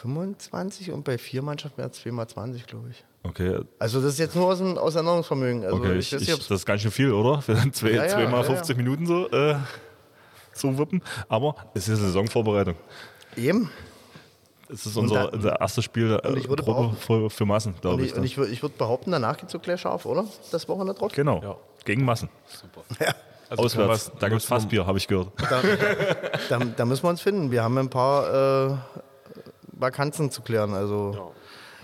[0.02, 3.04] 25 und bei vier Mannschaften wäre es zweimal 20, glaube ich.
[3.24, 5.64] Okay, Also das ist jetzt nur aus dem aus Erinnerungsvermögen.
[5.66, 7.42] Also okay ich ich, das ist ganz schön viel, oder?
[7.42, 8.84] Für zwei, Ja, ja, zweimal ja, 50 ja.
[8.84, 9.56] Minuten so äh,
[10.58, 11.02] zu wuppen.
[11.30, 12.76] Aber es ist Saisonvorbereitung.
[13.36, 13.70] Eben.
[14.70, 16.48] Es ist unser, dann- unser erstes Spiel äh, ich
[17.00, 18.12] für, für Massen, Und glaube ich.
[18.12, 20.26] ich, und ich, ich würde behaupten, danach geht es so gleich scharf, oder?
[20.52, 21.12] Das Wochenende drauf?
[21.14, 21.56] genau, Ja.
[21.86, 22.30] gegen Massen.
[23.00, 23.14] Ja.
[23.50, 24.12] Also Auswärts.
[24.20, 25.30] Da gibt es Fassbier, habe ich gehört.
[25.50, 25.62] Da,
[26.50, 27.50] da, da müssen wir uns finden.
[27.50, 28.76] Wir haben ein paar äh,
[29.72, 30.74] Vakanzen zu klären.
[30.74, 31.32] Also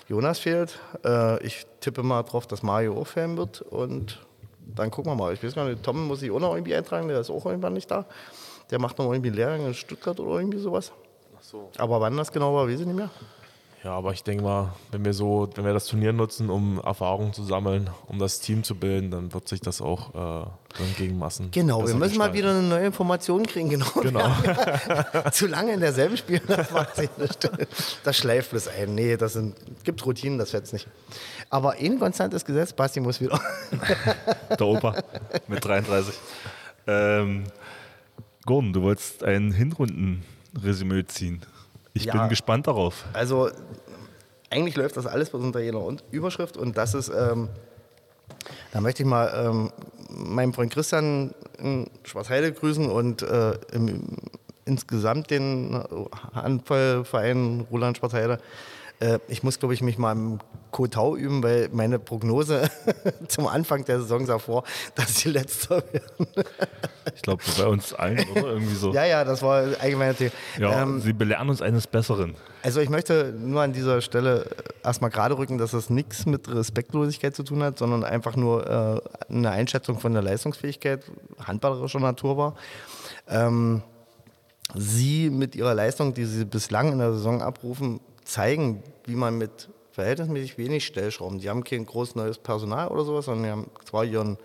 [0.10, 0.78] Jonas fehlt.
[1.06, 3.62] Äh, ich tippe mal drauf, dass Mario auch fehlen wird.
[3.62, 4.20] Und
[4.76, 5.34] dann gucken wir mal.
[5.34, 7.08] Ich weiß gar nicht, Tom muss sich auch noch irgendwie eintragen.
[7.08, 8.04] Der ist auch irgendwann nicht da.
[8.70, 10.92] Der macht noch irgendwie einen Lehrgang in Stuttgart oder irgendwie sowas.
[11.78, 13.10] Aber wann das genau war, weiß ich nicht mehr.
[13.84, 17.34] Ja, aber ich denke mal, wenn wir so, wenn wir das Turnier nutzen, um Erfahrung
[17.34, 20.48] zu sammeln, um das Team zu bilden, dann wird sich das auch äh,
[20.78, 21.52] dann gegen Massen.
[21.52, 22.34] Genau, wir müssen mal gestalten.
[22.38, 23.70] wieder eine neue Information kriegen.
[23.70, 23.86] Genau.
[24.02, 24.30] Genau.
[25.32, 27.50] Zu lange in derselben spielen, das macht sich nicht.
[28.06, 28.96] Das schleift bloß ein.
[28.96, 30.88] Nee, das sind, gibt Routinen, das fetzt nicht.
[31.50, 33.40] Aber ein konstantes Gesetz, Basti muss wieder.
[34.50, 34.96] Der Opa
[35.48, 36.16] mit 33.
[36.88, 37.46] Ähm,
[38.46, 41.42] Gordon, du wolltest ein Hinrundenresümee ziehen.
[41.94, 42.14] Ich Ja.
[42.14, 43.06] bin gespannt darauf.
[43.14, 43.50] Also,
[44.50, 45.82] eigentlich läuft das alles unter jeder
[46.12, 47.50] Überschrift und das ist, ähm,
[48.72, 49.72] da möchte ich mal ähm,
[50.10, 54.04] meinen Freund Christian in Schwarzheide grüßen und äh, im,
[54.66, 55.82] insgesamt den
[56.34, 58.40] Handballverein Roland Schwarzheide.
[59.04, 60.40] Äh, ich muss, glaube ich, mich mal im
[60.72, 62.70] Kotau üben, weil meine Prognose
[63.28, 64.64] zum Anfang der Saison sah vor,
[64.96, 66.28] dass sie letzter werden.
[67.14, 68.54] Ich glaube, bei uns allen, oder?
[68.54, 68.94] Irgendwie so.
[68.94, 70.32] Ja, ja, das war allgemein Thema.
[70.58, 72.36] Ja, Ähm, sie belehren uns eines Besseren.
[72.62, 74.46] Also ich möchte nur an dieser Stelle
[74.84, 78.66] erstmal gerade rücken, dass das nichts mit Respektlosigkeit zu tun hat, sondern einfach nur
[79.30, 81.04] äh, eine Einschätzung von der Leistungsfähigkeit
[81.46, 82.56] handballerischer Natur war.
[83.28, 83.82] Ähm,
[84.76, 89.70] sie mit ihrer Leistung, die sie bislang in der Saison abrufen, zeigen, wie man mit
[89.92, 94.06] verhältnismäßig wenig Stellschrauben, die haben kein groß neues Personal oder sowas, sondern die haben zwar
[94.06, 94.38] ihren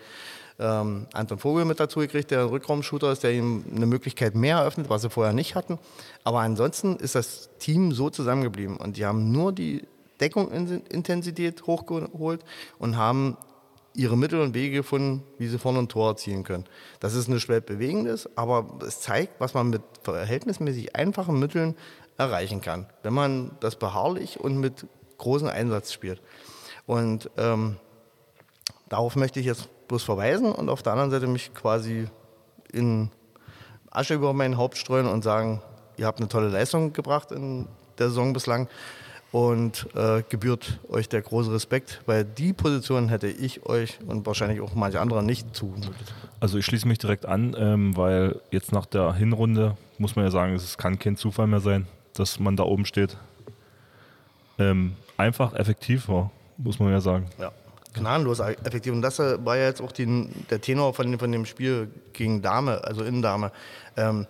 [0.58, 4.58] ähm, Anton Vogel mit dazu gekriegt, der ein Rückraumshooter ist, der ihm eine Möglichkeit mehr
[4.58, 5.78] eröffnet, was sie vorher nicht hatten.
[6.24, 9.84] Aber ansonsten ist das Team so zusammengeblieben und die haben nur die
[10.20, 12.44] Deckungsintensität hochgeholt
[12.78, 13.36] und haben
[13.94, 16.64] ihre Mittel und Wege gefunden, wie sie vorne ein Tor erzielen können.
[17.00, 21.74] Das ist eine schwer bewegendes, aber es zeigt, was man mit verhältnismäßig einfachen Mitteln
[22.18, 26.20] erreichen kann, wenn man das beharrlich und mit großem Einsatz spielt.
[26.86, 27.76] Und ähm,
[28.88, 32.08] darauf möchte ich jetzt bloß verweisen und auf der anderen Seite mich quasi
[32.72, 33.10] in
[33.90, 35.62] Asche über mein Haupt streuen und sagen,
[35.96, 37.66] ihr habt eine tolle Leistung gebracht in
[37.98, 38.68] der Saison bislang
[39.32, 44.60] und äh, gebührt euch der große Respekt, weil die Position hätte ich euch und wahrscheinlich
[44.60, 46.14] auch manche andere nicht zugemutet.
[46.40, 50.30] Also ich schließe mich direkt an, ähm, weil jetzt nach der Hinrunde muss man ja
[50.30, 51.86] sagen, es kann kein Zufall mehr sein,
[52.18, 53.16] dass man da oben steht.
[54.58, 57.28] Ähm, einfach effektiv war, muss man ja sagen.
[57.38, 57.52] Ja,
[57.94, 58.92] gnadenlos effektiv.
[58.92, 62.42] Und das äh, war ja jetzt auch die, der Tenor von, von dem Spiel gegen
[62.42, 63.52] Dame, also Innendame.
[63.96, 64.26] Ähm,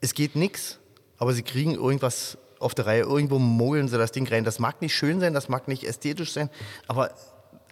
[0.00, 0.78] es geht nichts,
[1.18, 3.02] aber sie kriegen irgendwas auf der Reihe.
[3.02, 4.44] Irgendwo mogeln sie das Ding rein.
[4.44, 6.50] Das mag nicht schön sein, das mag nicht ästhetisch sein,
[6.86, 7.10] aber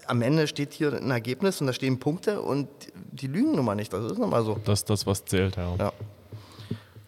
[0.07, 3.75] am Ende steht hier ein Ergebnis und da stehen Punkte und die lügen nun mal
[3.75, 3.93] nicht.
[3.93, 4.59] Das ist nun mal so.
[4.65, 5.75] Das ist das, was zählt, ja.
[5.77, 5.93] ja.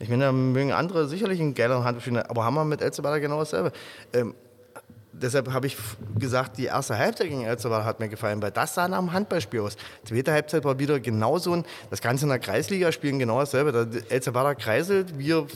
[0.00, 3.40] Ich meine, da mögen andere sicherlich einen geileren Handspiel, aber haben wir mit Elzebada genau
[3.40, 3.72] dasselbe.
[4.12, 4.34] Ähm,
[5.12, 5.76] deshalb habe ich
[6.18, 9.60] gesagt, die erste Halbzeit gegen Elzebada hat mir gefallen, weil das sah nach einem Handballspiel
[9.60, 9.76] aus.
[10.04, 13.72] Die zweite Halbzeit war wieder genauso ein, das Ganze in der Kreisliga spielen genau dasselbe.
[13.72, 15.46] Da Elzebada kreiselt, wir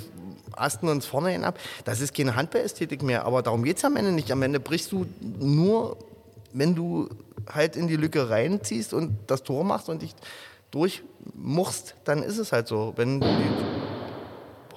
[0.53, 1.59] asten uns vorne hin ab.
[1.85, 4.31] Das ist keine Handballästhetik mehr, aber darum geht es am Ende nicht.
[4.33, 5.97] Am Ende brichst du nur,
[6.53, 7.09] wenn du
[7.53, 10.15] halt in die Lücke reinziehst und das Tor machst und dich
[10.71, 12.93] durchmuchst, dann ist es halt so.
[12.97, 13.27] Wenn die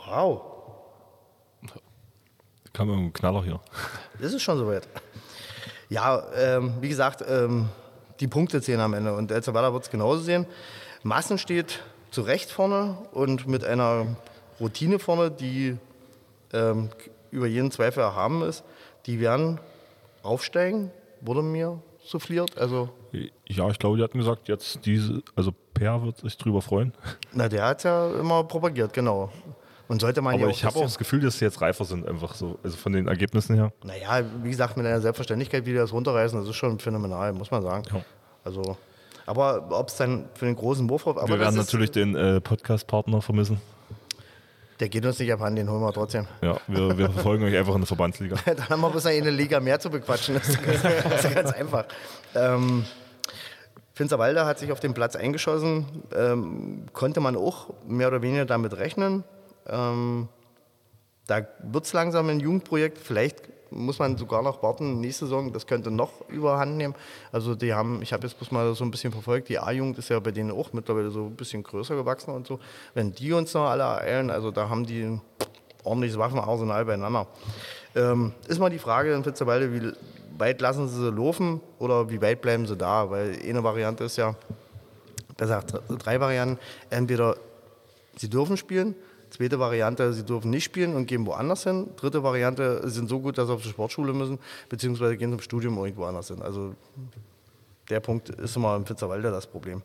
[0.08, 0.42] wow.
[2.74, 3.60] Kam ein Knaller hier.
[4.20, 4.88] Das ist schon soweit.
[5.90, 7.70] Ja, ähm, wie gesagt, ähm,
[8.20, 10.46] die Punkte zählen am Ende und El Salvador wird es genauso sehen.
[11.04, 11.82] Massen steht
[12.12, 14.16] zu Recht vorne und mit einer
[14.60, 15.78] Routine vorne, die
[16.54, 16.90] ähm,
[17.32, 18.64] über jeden Zweifel erhaben ist.
[19.06, 19.60] Die werden
[20.24, 20.92] aufsteigen,
[21.22, 22.58] wurde mir souffliert.
[22.58, 22.90] Also
[23.48, 26.94] ja, ich glaube, die hatten gesagt, jetzt diese, also Per wird sich drüber freuen.
[27.34, 29.32] Na, der hat ja immer propagiert, genau.
[29.88, 32.34] Und sollte man Aber ich habe auch das Gefühl, dass sie jetzt reifer sind, einfach
[32.34, 33.72] so, also von den Ergebnissen her.
[33.84, 37.52] Naja, wie gesagt, mit einer Selbstverständlichkeit, wie die das runterreißen, das ist schon phänomenal, muss
[37.52, 37.84] man sagen.
[37.94, 38.02] Ja.
[38.44, 38.78] Also,
[39.26, 41.28] aber ob es dann für den großen Wurf auf.
[41.28, 43.62] Wir werden natürlich den äh, Podcast-Partner vermissen.
[44.80, 46.28] Der geht uns nicht abhanden, den holen wir trotzdem.
[46.42, 48.36] Ja, wir, wir verfolgen euch einfach in der Verbandsliga.
[48.46, 50.36] Dann haben wir bis eine Liga mehr zu bequatschen.
[50.36, 51.86] Das ist ganz, das ist ganz einfach.
[52.34, 52.86] Ähm,
[53.94, 55.86] Finsterwalde hat sich auf den Platz eingeschossen.
[56.14, 59.24] Ähm, konnte man auch mehr oder weniger damit rechnen.
[59.68, 60.28] Ähm,
[61.28, 62.98] da wird es langsam ein Jugendprojekt.
[62.98, 63.42] Vielleicht
[63.72, 66.96] muss man sogar noch warten, nächste Saison, das könnte noch überhand nehmen.
[67.32, 70.10] Also die haben, ich habe jetzt bloß mal so ein bisschen verfolgt, die A-Jugend ist
[70.10, 72.60] ja bei denen auch mittlerweile so ein bisschen größer gewachsen und so.
[72.94, 75.22] Wenn die uns noch alle eilen, also da haben die ein
[75.84, 77.28] ordentliches Waffenarsenal beieinander.
[77.96, 79.92] Ähm, ist mal die Frage in Fitzerwalde, wie
[80.38, 83.10] weit lassen sie sie laufen oder wie weit bleiben sie da?
[83.10, 84.36] Weil eine Variante ist ja,
[85.38, 85.64] besser
[85.98, 86.60] drei Varianten,
[86.90, 87.36] entweder
[88.18, 88.96] sie dürfen spielen,
[89.36, 91.90] Zweite Variante, sie dürfen nicht spielen und gehen woanders hin.
[91.98, 95.42] Dritte Variante, sie sind so gut, dass sie auf die Sportschule müssen, beziehungsweise gehen zum
[95.42, 96.42] Studium irgendwo anders hin.
[96.42, 96.74] Also
[97.90, 99.82] der Punkt ist immer im Pfitzerwalde das Problem.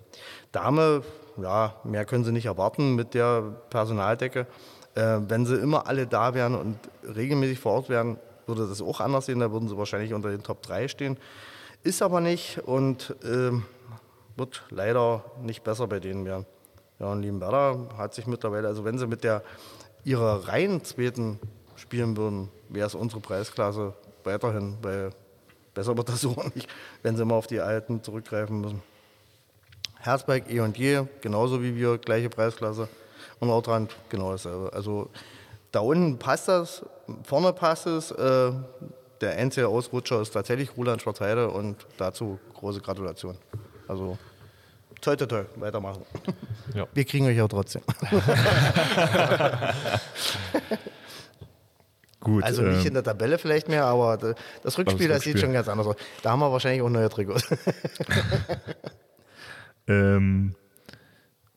[0.53, 1.03] Dame,
[1.37, 4.47] ja, mehr können sie nicht erwarten mit der Personaldecke.
[4.95, 6.79] Äh, wenn sie immer alle da wären und
[7.17, 9.41] regelmäßig vor Ort wären, würde das auch anders sehen.
[9.41, 11.17] Da würden sie wahrscheinlich unter den Top 3 stehen.
[11.83, 13.51] Ist aber nicht und äh,
[14.37, 16.47] wird leider nicht besser bei denen werden.
[17.01, 19.43] Ja, und Liebenwerder hat sich mittlerweile, also wenn sie mit der
[20.05, 21.41] ihrer reinen zweiten
[21.77, 25.11] spielen würden, wäre es unsere Preisklasse weiterhin, weil
[25.75, 26.69] besser wird das so nicht,
[27.03, 28.83] wenn sie immer auf die alten zurückgreifen müssen.
[29.99, 32.89] Herzberg eh und je, genauso wie wir, gleiche Preisklasse.
[33.39, 34.73] Und Ortrand genau dasselbe.
[34.73, 35.09] Also
[35.73, 36.85] da unten passt das,
[37.23, 38.11] vorne passt es.
[38.11, 38.53] Äh,
[39.21, 43.37] der einzige Ausrutscher ist tatsächlich Roland Schwarzheide und dazu große Gratulation.
[43.89, 44.19] Also
[45.01, 46.03] toi, toi, toi, weitermachen.
[46.75, 46.87] Ja.
[46.93, 47.83] Wir kriegen euch auch trotzdem.
[52.21, 55.41] Gut, also nicht ähm, in der Tabelle vielleicht mehr, aber das Rückspiel, das, das sieht
[55.41, 55.97] schon ganz anders aus.
[56.23, 57.47] Da haben wir wahrscheinlich auch neue Trikots.
[59.89, 60.55] ähm,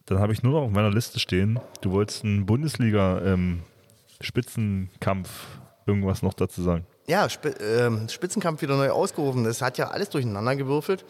[0.05, 6.21] dann habe ich nur noch auf meiner Liste stehen, du wolltest einen Bundesliga-Spitzenkampf ähm, irgendwas
[6.21, 6.85] noch dazu sagen.
[7.07, 9.43] Ja, Sp äh, Spitzenkampf wieder neu ausgerufen.
[9.43, 11.03] Das hat ja alles durcheinander gewürfelt.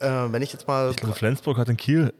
[0.00, 0.90] Äh, wenn ich jetzt mal.
[0.90, 2.12] Ich glaube, Flensburg hat in Kiel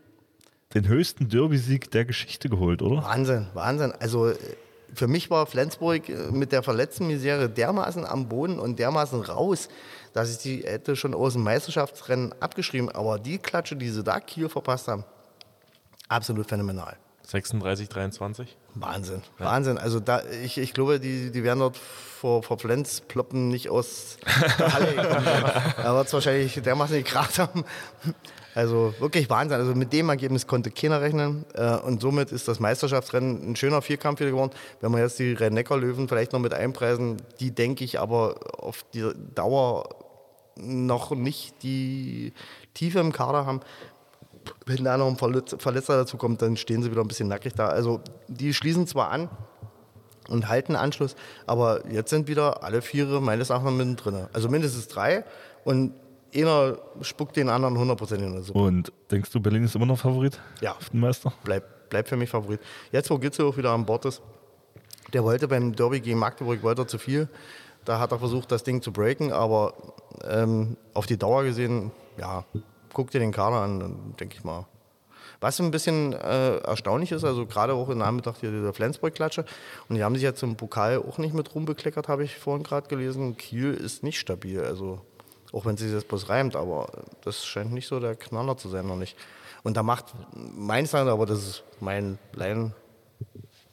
[0.75, 3.03] den höchsten Derby-Sieg der Geschichte geholt, oder?
[3.03, 3.93] Wahnsinn, Wahnsinn.
[3.93, 4.37] Also äh,
[4.95, 9.69] für mich war Flensburg äh, mit der verletzten Misere dermaßen am Boden und dermaßen raus,
[10.13, 12.91] dass ich die hätte schon aus dem Meisterschaftsrennen abgeschrieben.
[12.91, 15.05] Aber die Klatsche, die sie da Kiel verpasst haben,
[16.09, 16.97] absolut phänomenal.
[17.27, 18.57] 36, 23?
[18.75, 19.47] Wahnsinn, ja.
[19.47, 19.79] Wahnsinn.
[19.79, 24.19] Also da, ich, ich glaube, die, die werden dort vor, vor Flens ploppen nicht aus
[24.59, 25.25] der Halle gekommen.
[25.77, 27.65] da wird es wahrscheinlich dermaßen gekracht haben.
[28.57, 29.59] Also wirklich Wahnsinn.
[29.61, 31.45] Also mit dem Ergebnis konnte keiner rechnen.
[31.53, 34.53] Äh, und somit ist das Meisterschaftsrennen ein schöner Vierkampf wieder geworden.
[34.81, 39.11] Wenn wir jetzt die Rhein-Neckar-Löwen vielleicht noch mit einpreisen, die denke ich aber auf die
[39.35, 39.91] Dauer
[40.57, 42.33] noch nicht die
[42.73, 43.61] Tiefe im Kader haben.
[44.65, 47.67] Wenn da noch ein Verletzer dazu kommt, dann stehen sie wieder ein bisschen nackig da.
[47.67, 49.29] Also die schließen zwar an,
[50.29, 51.15] und halten Anschluss.
[51.47, 54.27] Aber jetzt sind wieder alle Viere meines Erachtens mittendrin.
[54.33, 55.25] Also mindestens drei
[55.65, 55.93] und
[56.45, 58.59] einer spuckt den anderen hundertprozentig in der Suppe.
[58.59, 60.39] Und denkst du, Berlin ist immer noch Favorit?
[60.61, 60.73] Ja.
[60.73, 61.33] Auf den Meister?
[61.45, 62.61] Bleibt bleib für mich Favorit.
[62.93, 64.23] Jetzt, wo Gitzel auch wieder an Bord ist,
[65.13, 67.29] der wollte beim Derby gegen Magdeburg weiter zu viel.
[67.85, 69.75] Da hat er versucht, das Ding zu breaken, aber
[70.25, 72.45] ähm, auf die Dauer gesehen, ja,
[72.93, 74.67] guck dir den Kader an, dann denke ich mal.
[75.41, 78.03] Was ein bisschen äh, erstaunlich ist, also gerade auch in
[78.41, 79.45] hier dieser Flensburg-Klatsche,
[79.89, 82.89] und die haben sich jetzt im Pokal auch nicht mit rumbekleckert, habe ich vorhin gerade
[82.89, 83.37] gelesen.
[83.37, 85.03] Kiel ist nicht stabil, also
[85.53, 86.89] auch wenn sie jetzt bloß reimt, aber
[87.23, 89.17] das scheint nicht so der Knaller zu sein, noch nicht.
[89.63, 92.73] Und da macht meins aber das ist mein Laien,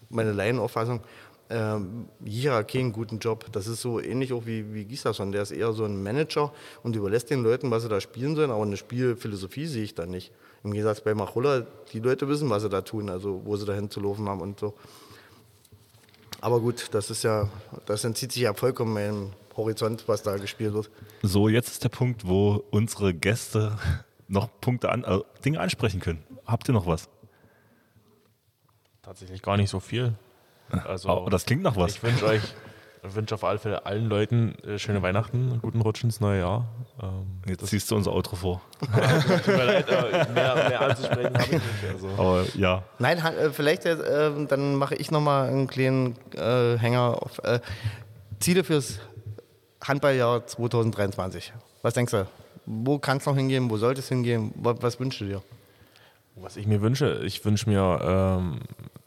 [0.09, 1.01] meine Laienauffassung,
[1.49, 3.45] ähm, Jira einen guten Job.
[3.51, 5.31] Das ist so ähnlich auch wie, wie Gislason.
[5.31, 6.51] Der ist eher so ein Manager
[6.81, 10.05] und überlässt den Leuten, was sie da spielen sollen, aber eine Spielphilosophie sehe ich da
[10.05, 10.31] nicht.
[10.63, 13.89] Im Gegensatz bei Machulla, die Leute wissen, was sie da tun, also wo sie dahin
[13.89, 14.73] zu laufen haben und so.
[16.41, 17.49] Aber gut, das ist ja,
[17.85, 20.89] das entzieht sich ja vollkommen meinem Horizont, was da gespielt wird.
[21.21, 23.77] So, jetzt ist der Punkt, wo unsere Gäste
[24.27, 26.23] noch Punkte an, äh, Dinge ansprechen können.
[26.45, 27.09] Habt ihr noch was?
[29.01, 30.13] Tatsächlich gar nicht so viel.
[30.69, 31.95] Also, Aber das klingt nach was.
[31.95, 32.41] Ich wünsche euch,
[33.03, 36.39] ich wünsche auf alle Fälle allen Leuten äh, schöne Weihnachten, einen guten Rutsch ins neue
[36.39, 36.67] Jahr.
[37.01, 38.61] Ähm, Jetzt ziehst du unser Outro vor.
[38.79, 39.87] tut mir leid,
[40.33, 41.63] mehr, mehr anzusprechen habe ich nicht.
[41.93, 42.07] Also.
[42.17, 43.97] Aber ja, Nein, äh, vielleicht äh,
[44.47, 47.59] dann mache ich nochmal einen kleinen äh, Hänger auf äh,
[48.39, 48.99] Ziele fürs
[49.83, 51.53] Handballjahr 2023.
[51.81, 52.27] Was denkst du?
[52.65, 53.69] Wo kann es noch hingehen?
[53.69, 54.53] Wo sollte es hingehen?
[54.55, 55.43] Was, was wünschst du dir?
[56.35, 58.59] Was ich mir wünsche, ich wünsche mir, ähm,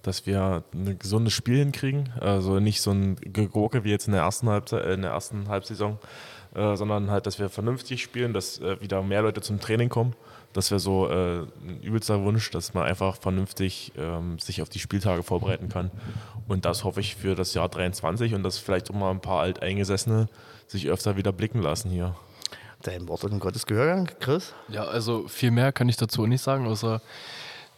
[0.03, 2.13] dass wir ein gesundes Spiel hinkriegen.
[2.21, 5.49] Also nicht so ein Gegurke wie jetzt in der ersten, Halbzeit, äh, in der ersten
[5.49, 5.99] Halbsaison,
[6.55, 10.15] äh, sondern halt, dass wir vernünftig spielen, dass äh, wieder mehr Leute zum Training kommen.
[10.53, 14.79] Das wäre so äh, ein übelster Wunsch, dass man einfach vernünftig ähm, sich auf die
[14.79, 15.91] Spieltage vorbereiten kann.
[16.47, 19.41] Und das hoffe ich für das Jahr 23 und dass vielleicht auch mal ein paar
[19.41, 20.29] Alteingesessene
[20.67, 22.15] sich öfter wieder blicken lassen hier.
[22.83, 24.53] Dein Wort in Gottes Gehör, Chris?
[24.69, 27.01] Ja, also viel mehr kann ich dazu nicht sagen, außer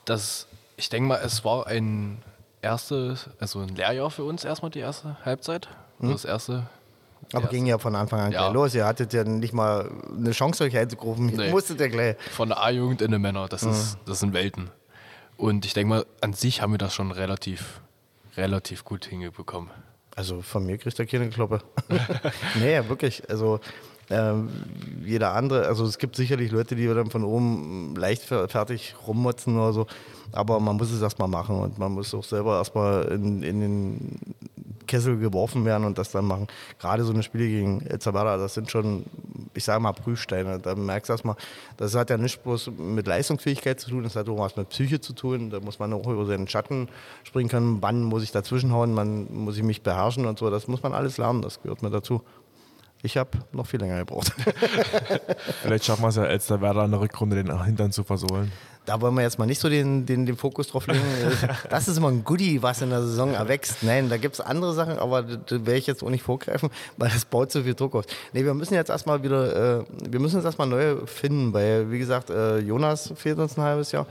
[0.04, 2.22] dass ich denke mal, es war ein
[2.62, 5.68] erstes, also ein Lehrjahr für uns erstmal die erste Halbzeit.
[6.00, 6.66] Das erste.
[7.32, 7.48] Aber Ja.
[7.50, 8.42] ging ja von Anfang an Ja.
[8.44, 8.74] gleich los.
[8.74, 11.26] Ihr hattet ja nicht mal eine Chance, euch einzugrufen.
[11.26, 11.50] Nee.
[11.50, 12.16] Musstet ihr gleich.
[12.30, 14.70] Von der A-Jugend in den Männer, das, ist, das sind Welten.
[15.36, 17.80] Und ich denke mal, an sich haben wir das schon relativ,
[18.36, 19.70] relativ gut hingebekommen.
[20.18, 21.62] Also von mir kriegt er keine Kloppe.
[22.56, 23.22] nee, wirklich.
[23.30, 23.60] Also
[24.10, 24.48] ähm,
[25.04, 29.86] jeder andere, also es gibt sicherlich Leute, die dann von oben leichtfertig rummotzen oder so,
[30.32, 34.18] aber man muss es erstmal machen und man muss auch selber erstmal in, in den
[34.88, 36.48] Kessel geworfen werden und das dann machen.
[36.80, 39.04] Gerade so eine Spiele gegen El das sind schon,
[39.54, 40.58] ich sage mal, Prüfsteine.
[40.58, 41.36] Da merkst du erstmal,
[41.76, 45.00] das hat ja nicht bloß mit Leistungsfähigkeit zu tun, das hat auch was mit Psyche
[45.00, 45.50] zu tun.
[45.50, 46.88] Da muss man auch über seinen Schatten
[47.22, 47.78] springen können.
[47.80, 50.50] Wann muss ich dazwischenhauen, wann muss ich mich beherrschen und so.
[50.50, 52.22] Das muss man alles lernen, das gehört mir dazu.
[53.02, 54.32] Ich habe noch viel länger gebraucht.
[55.62, 58.50] Vielleicht schaffen wir es ja Elsterwerder in der Rückrunde den Hintern zu versohlen.
[58.88, 61.02] Da wollen wir jetzt mal nicht so den, den, den Fokus drauf legen.
[61.68, 63.82] Das ist immer ein Goodie, was in der Saison erwächst.
[63.82, 67.10] Nein, da gibt es andere Sachen, aber da werde ich jetzt auch nicht vorgreifen, weil
[67.10, 68.06] das baut so viel Druck auf.
[68.32, 71.98] Nee, wir müssen jetzt erstmal wieder, äh, wir müssen uns erstmal neue finden, weil, wie
[71.98, 74.06] gesagt, äh, Jonas fehlt uns ein halbes Jahr.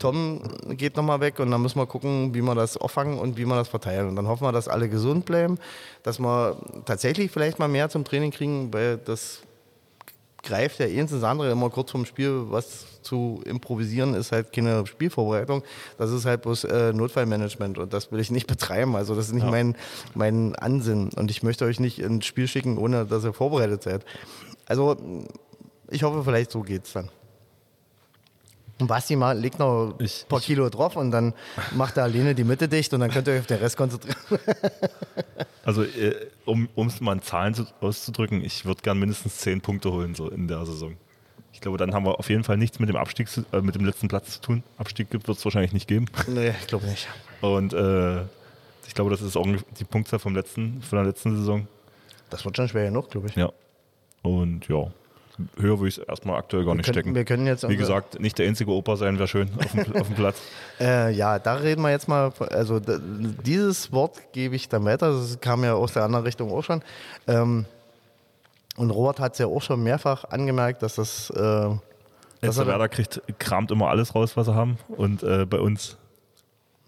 [0.00, 3.46] Tom geht nochmal weg und dann müssen wir gucken, wie wir das auffangen und wie
[3.46, 4.08] wir das verteilen.
[4.08, 5.56] Und dann hoffen wir, dass alle gesund bleiben,
[6.02, 9.42] dass wir tatsächlich vielleicht mal mehr zum Training kriegen, weil das
[10.46, 14.86] greift ja eins ins andere immer kurz vorm Spiel, was zu improvisieren ist halt keine
[14.86, 15.62] Spielvorbereitung.
[15.98, 18.96] Das ist halt bloß äh, Notfallmanagement und das will ich nicht betreiben.
[18.96, 19.76] Also das ist nicht mein,
[20.14, 24.04] mein Ansinn und ich möchte euch nicht ins Spiel schicken, ohne dass ihr vorbereitet seid.
[24.66, 24.96] Also
[25.90, 27.10] ich hoffe, vielleicht so geht's dann.
[28.78, 31.32] Und Basti mal, legt noch ein Ich- paar Kilo drauf und dann
[31.74, 34.16] macht er alleine die Mitte dicht und dann könnt ihr euch auf den Rest konzentrieren.
[35.64, 36.14] also äh,
[36.44, 40.28] um es mal in Zahlen zu, auszudrücken, ich würde gern mindestens 10 Punkte holen so
[40.28, 40.96] in der Saison.
[41.54, 43.86] Ich glaube, dann haben wir auf jeden Fall nichts mit dem Abstieg, äh, mit dem
[43.86, 44.62] letzten Platz zu tun.
[44.76, 46.04] Abstieg wird es wahrscheinlich nicht geben.
[46.26, 47.08] nee, ich glaube nicht.
[47.40, 48.20] Und äh,
[48.86, 49.46] ich glaube, das ist auch
[49.78, 51.66] die Punktzahl vom letzten, von der letzten Saison.
[52.28, 53.36] Das wird schon schwer genug, glaube ich.
[53.36, 53.50] Ja.
[54.22, 54.90] Und ja,
[55.58, 57.14] höher würde ich es erstmal aktuell gar nicht können- stecken.
[57.14, 60.06] wir können jetzt Wie gesagt, nicht der einzige Opa sein wäre schön auf dem, auf
[60.08, 60.40] dem Platz.
[60.78, 65.40] Äh, ja, da reden wir jetzt mal, also dieses Wort gebe ich dann weiter, das
[65.40, 66.82] kam ja aus der anderen Richtung auch schon.
[67.26, 67.64] Ähm,
[68.76, 71.30] und Robert hat es ja auch schon mehrfach angemerkt, dass das...
[71.30, 71.70] Äh,
[72.42, 74.76] dass er, Werder kriegt, kramt immer alles raus, was sie haben.
[74.88, 75.96] Und äh, bei uns,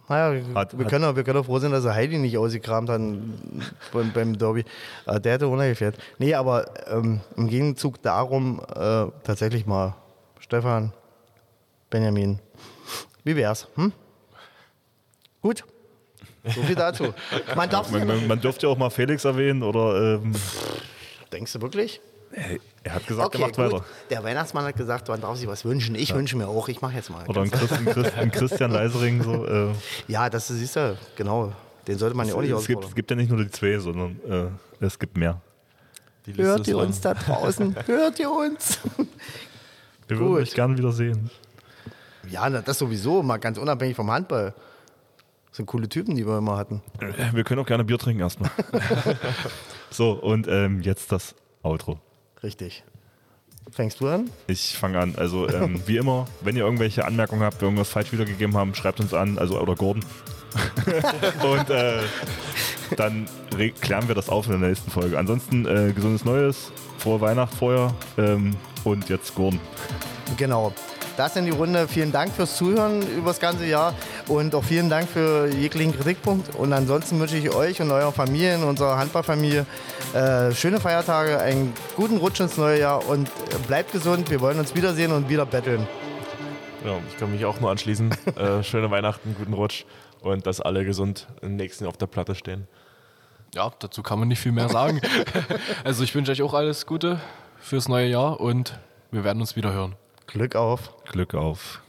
[0.09, 2.19] naja, wir, Hat- wir, hat- können, auch- wir können auch froh sein, dass er Heidi
[2.19, 3.01] nicht ausgekramt hat
[3.93, 4.65] beim, beim Derby.
[5.07, 5.97] Äh, der hätte runtergefährt.
[6.19, 9.95] Nee, aber ähm, im Gegenzug darum äh, tatsächlich mal
[10.41, 10.93] Stefan,
[11.91, 12.39] Benjamin,
[13.25, 13.69] wie wär's?
[13.75, 13.93] Hm?
[15.43, 15.65] Gut?
[16.55, 17.13] So viel dazu.
[17.57, 20.33] Man darf Man, man, man dürfte ja auch mal Felix erwähnen oder ähm,
[21.33, 22.01] Denkst du wirklich?
[22.83, 23.73] Er hat gesagt, Okay, er macht gut.
[23.73, 23.85] weiter.
[24.11, 25.95] Der Weihnachtsmann hat gesagt, man darf sich was wünschen.
[25.95, 26.69] Ich wünsche mir auch.
[26.69, 27.27] Ich mache jetzt mal.
[27.27, 29.23] Oder ein, Christ, ein, Christ, ein Christian Leisering.
[29.23, 29.73] So, äh,
[30.07, 31.53] Ja, das siehst du, genau.
[31.87, 33.79] Den sollte man ja auch nicht es, gibt, es gibt ja nicht nur die zwei,
[33.79, 35.41] sondern äh, es gibt mehr.
[36.37, 36.87] Hört ihr lang.
[36.87, 37.75] uns da draußen?
[37.87, 38.79] Hört ihr uns?
[40.07, 40.43] Wir würden Gut.
[40.43, 41.31] euch gern wieder sehen.
[42.31, 44.53] Ja, das sowieso, mal ganz unabhängig vom Handball.
[45.49, 46.83] Das sind coole Typen, die wir immer hatten.
[47.01, 48.51] Äh, Wir können auch gerne Bier trinken erstmal.
[49.91, 51.99] so, und ähm, jetzt das Outro.
[52.43, 52.85] Richtig.
[53.71, 54.31] Fängst du an?
[54.47, 55.15] Ich fange an.
[55.17, 58.99] Also, ähm, wie immer, wenn ihr irgendwelche Anmerkungen habt, wir irgendwas falsch wiedergegeben haben, schreibt
[59.01, 60.03] uns an, also oder Gordon.
[61.43, 61.99] und äh,
[62.97, 65.19] dann re- klären wir das auf in der nächsten Folge.
[65.19, 69.61] Ansonsten äh, gesundes Neues, frohe Weihnacht vorher ähm, und jetzt Gordon.
[70.39, 70.73] Genau.
[71.19, 71.89] Das in die Runde.
[71.89, 73.93] Vielen Dank fürs Zuhören über das ganze Jahr
[74.29, 76.55] und auch vielen Dank für jeglichen Kritikpunkt.
[76.55, 79.67] Und ansonsten wünsche ich euch und eurer Familie, und unserer Handballfamilie,
[80.15, 83.29] äh, schöne Feiertage, einen guten Rutsch ins neue Jahr und
[83.67, 84.31] bleibt gesund.
[84.31, 85.89] Wir wollen uns wiedersehen und wieder betteln.
[86.85, 88.15] Ja, ich kann mich auch nur anschließen.
[88.37, 89.87] äh, schöne Weihnachten, guten Rutsch
[90.21, 92.69] und dass alle gesund im nächsten Jahr auf der Platte stehen.
[93.57, 95.01] Ja, dazu kann man nicht viel mehr sagen.
[95.83, 97.19] also ich wünsche euch auch alles Gute
[97.59, 98.79] fürs neue Jahr und
[99.11, 99.97] wir werden uns wieder hören.
[100.29, 100.93] Glück auf.
[101.07, 101.81] Glück auf.